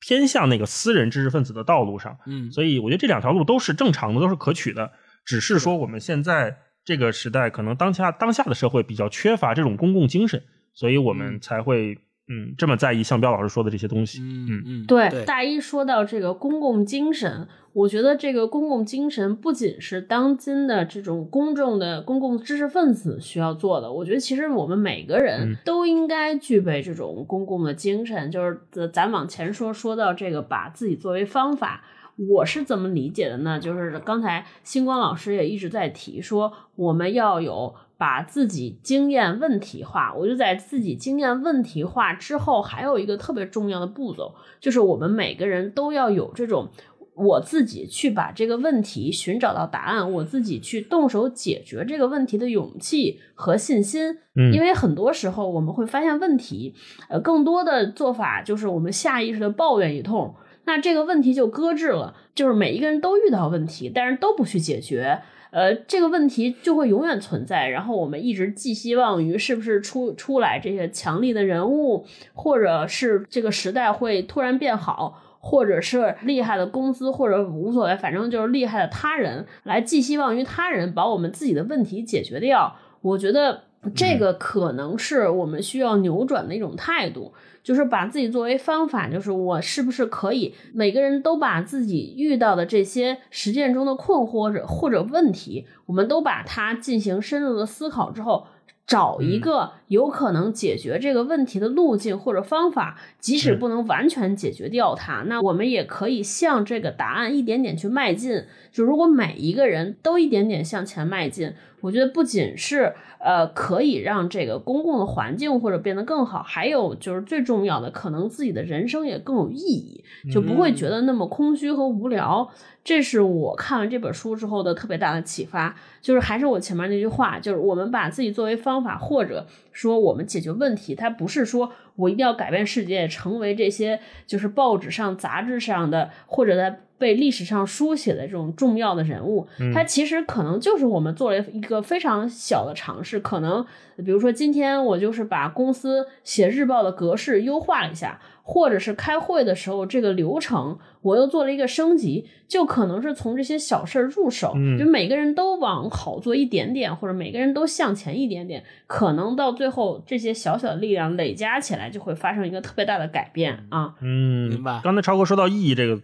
[0.00, 2.18] 偏向那个私人知识分子的道路上。
[2.26, 4.92] 嗯，所以我觉得这两条路都是正常的，都是可取的。
[5.24, 11.98] 只是说我们现在这个时代，可能当下当下的社会比较缺乏这种公共精神，所以我们才会
[12.28, 14.20] 嗯这么在意向彪老师说的这些东西。
[14.20, 28.30] 嗯嗯，对，对大一说到这个公共精神，我觉得这个公共精神不仅是当今的这种公众的公共知识分子需要做的，我觉得其实我们每个人都应该具备这种公共的精神。
[28.30, 31.82] 就是咱咱往前说，说到这个把自己作为方法。
[32.28, 33.60] 我是怎么理解的呢？
[33.60, 40.14] 就是刚才星光老师也一直在提说，我们要有把自己经验问题化。
[40.14, 46.68] 我就在自己经验问题化之后，还有一个特别重要的步骤，就是我们每个人都要有这种
[47.14, 54.18] 我自己去把这个问题寻找到答案，我自己去动手解决这个问题的勇气和信心。
[54.36, 56.74] 嗯因为很多时候我们会发现问题，
[57.08, 60.32] 呃，更多的做法就是我们下意识的抱怨一通。
[60.64, 67.68] 那这个问题就搁置了，就是每一个人都遇到问题，但是都不去解决，呃，这个问题就会永远存在。
[67.68, 82.76] 然后我们一直寄希望于是不是出出来这些强力的人物，或者是这个时代会突然变好，或者是厉害的公司，或者无所谓，反正就是厉害的他人来寄希望于他人，把我们自己的问题解决掉。
[83.00, 83.62] 我觉得
[83.94, 87.32] 这个可能是我们需要扭转的一种态度。
[87.60, 98.46] 就是把自己作为方法，就是我是不是可以每个人都把自己遇到的这些实践中的困惑或者或者问题，我们都把它进行深入的思考之后，
[98.86, 108.44] 找一个有可能解决这个问题的路径或者方法，即使不能完全解决掉它，那我们也可以向这个答案一点点去迈进。
[108.72, 111.52] 就如果每一个人都一点点向前迈进，
[111.82, 122.48] 我觉得不仅是呃可以让这个公共的环境或者变得更好，还有就是最重要的，可能自己的人生也更有意义，就不会觉得那么空虚和无聊。
[122.84, 143.64] 这是我看完这本书之后的特别大的启发，就是还是我前面那句话，就是我们把自己作为方法，或者说我们解决问题，它不是说我一定要改变世界，成为这些就是报纸上、杂志上的，或者在被历史上书写的这种重要的人物，它其实可能就是我们做了一个非常小的尝试，可能
[143.98, 148.18] 比如说今天我就是把公司写日报的格式优化了一下。
[148.50, 163.96] 或者是开会的时候，这个流程我又做了一个升级，就可能是从这些小事儿入手，就每个人都往好做一点点，或者每个人都向前一点点，可能到最后这些小小的力量累加起来，就会发生一个特别大的改变啊。
[164.00, 166.00] 嗯，明白刚才超哥说到意义这个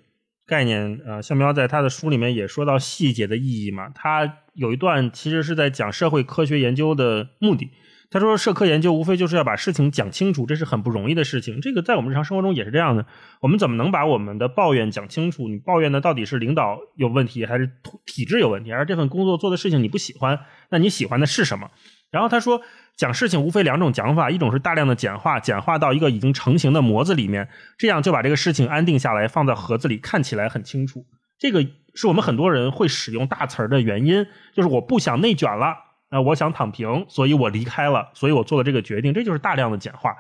[0.47, 3.89] 概念，呃，向彪在他的书里面也说到细节的意义嘛。
[3.95, 7.71] 他有一段其实是在讲社会科学研究的目的。
[8.15, 11.61] 他说，社科研究无非就是要把事情讲清楚，这是很不容易的事情。
[11.61, 13.05] 这个在我们日常生活中也是这样的。
[13.41, 15.49] 我们怎么能把我们的抱怨讲清楚？
[15.49, 17.69] 你抱怨的到底是领导有问题，还是
[18.07, 18.71] 体制有问题？
[18.71, 20.39] 而这份工作做的事情你不喜欢，
[20.71, 21.69] 那你喜欢的是什么？
[22.13, 22.61] 然后他说，
[22.97, 31.05] 讲事情无非两种讲法，一种是大量的简化，简化到一个已经成型的模子里面，这样就把这个事情安定下来，放在盒子里，看起来很清楚。
[31.41, 35.75] 这个是我们很多人会使用大词儿的原因，就是我不想内卷了。
[36.15, 40.15] 啊，我想躺平，所以我离开了，所以我做了这个决定，这就是大量的简化。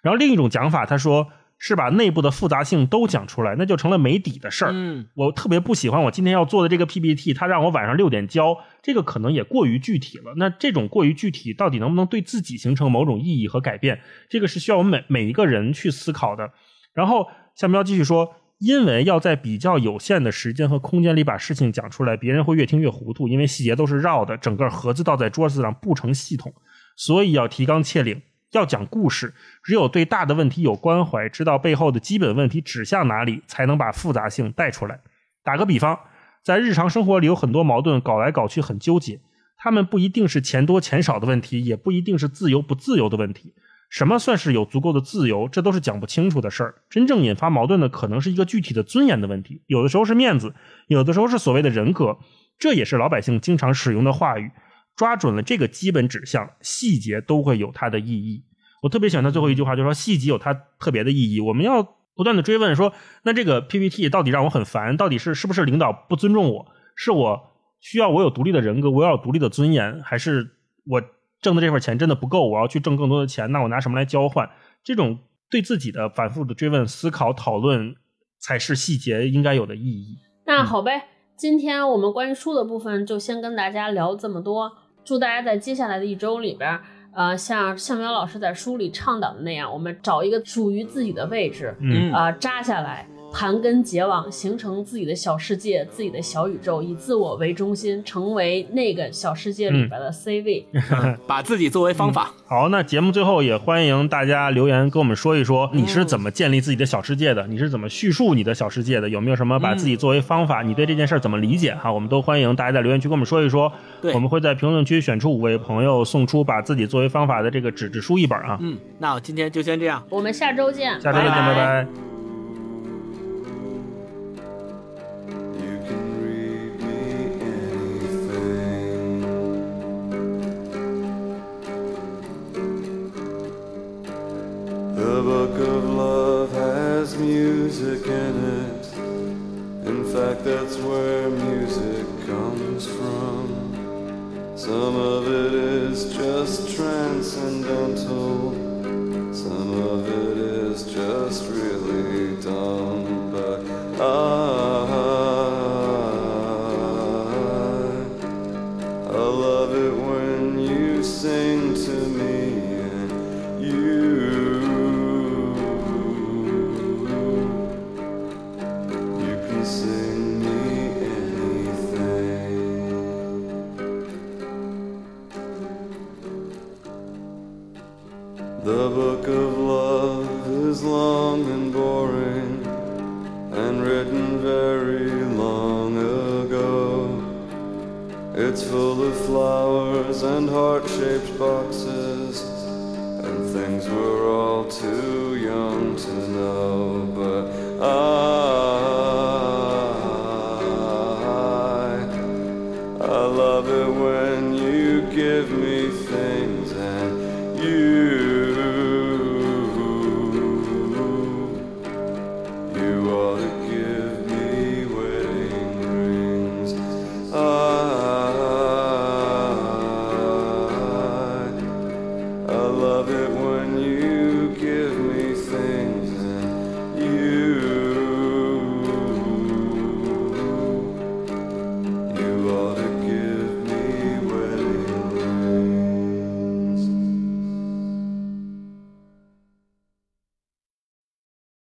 [0.00, 1.26] 然后另一种讲法，他说
[1.58, 4.70] 是把内部的复杂性都讲出来，那就成了没底的事儿。
[4.72, 10.34] 嗯，我特别不喜欢我今天要做的这个 PPT，他让我晚上六点交，这个可能也过于具体了。
[10.36, 14.00] 那这种过于具体，到底能不能对自己形成某种意义和改变？
[14.28, 16.52] 这个是需要我们每每一个人去思考的。
[16.94, 17.26] 然后
[17.56, 18.36] 下面要继续说。
[18.60, 26.52] 因为要在比较有限的时间和空间里把事情讲出来，别人会越听越糊涂，因为细节都是绕的，整个盒子倒在桌子上不成系统，
[26.94, 28.20] 所以要提纲挈领，
[28.52, 29.32] 要讲故事。
[29.64, 35.00] 只有对大的问题有关怀，知道背后的基本问题指向哪里，才能把复杂性带出来。
[35.42, 35.98] 打个比方，
[36.44, 39.22] 在日常生活里有很多矛盾，搞来搞去很纠结，
[39.56, 43.54] 他们不一定是钱多钱少的问题，也不一定是自由不自由的问题。
[43.90, 45.48] 什么算是有足够的自由？
[45.48, 46.76] 这都是讲不清楚的事儿。
[46.88, 49.62] 真正引发矛盾的，可能是一个具体的尊严的问题。
[49.66, 50.54] 有的时候是面子，
[50.86, 52.18] 有的时候是所谓的人格。
[52.56, 54.52] 这也是老百姓经常使用的话语。
[54.96, 58.44] 抓准了这个基本指向，细节都会有它的意义。
[58.82, 61.40] 我特别喜欢他最后一句话，就是说细节有它特别的意义。
[61.40, 61.82] 我们要
[62.14, 62.92] 不断的追问说，
[63.24, 64.96] 那这个 PPT 到底让我很烦？
[64.96, 66.66] 到底是是不是领导不尊重我？
[66.94, 71.02] 是我需要我有独立的人格，我要有独立的尊严，还是我？
[71.40, 74.48] 挣的这份钱真的不够，我要去挣更多的钱，那我拿什么来交换？
[74.82, 75.18] 这种
[75.50, 77.94] 对自己的反复的追问、思考、讨论，
[78.38, 80.18] 才是细节应该有的意义。
[80.46, 84.70] 那好呗，今天我们关于书的部分就先跟大家聊这么多。
[85.04, 86.78] 祝大家在接下来的一周里边，
[87.12, 100.66] 呃，像向苗老师在书里倡导的那样，我们找一个属于自己的位置，嗯啊、扎下来，盘根结网，形成自己的小世界、自己的小宇宙，以自我为中心，成为那个小世界里边的 C 位。
[101.26, 102.32] 把自己作为方法。
[102.46, 107.46] 好，那节目最后也欢迎大家留言跟我们说一说，你是怎么建立自己的小世界的？
[107.46, 109.08] 你是怎么叙述你的小世界的？
[109.08, 110.62] 有没有什么把自己作为方法？
[110.62, 111.74] 你对这件事儿怎么理解？
[111.74, 113.72] 哈，我们都欢迎大家在留言区跟我们说一说。
[114.02, 118.58] 对我们会在评论区选出五位朋友，送出把自己作为方法的这个纸质书一本啊。
[118.60, 120.04] 嗯，那我今天就先这样。
[120.10, 122.09] 我们下周见，下周再见，拜拜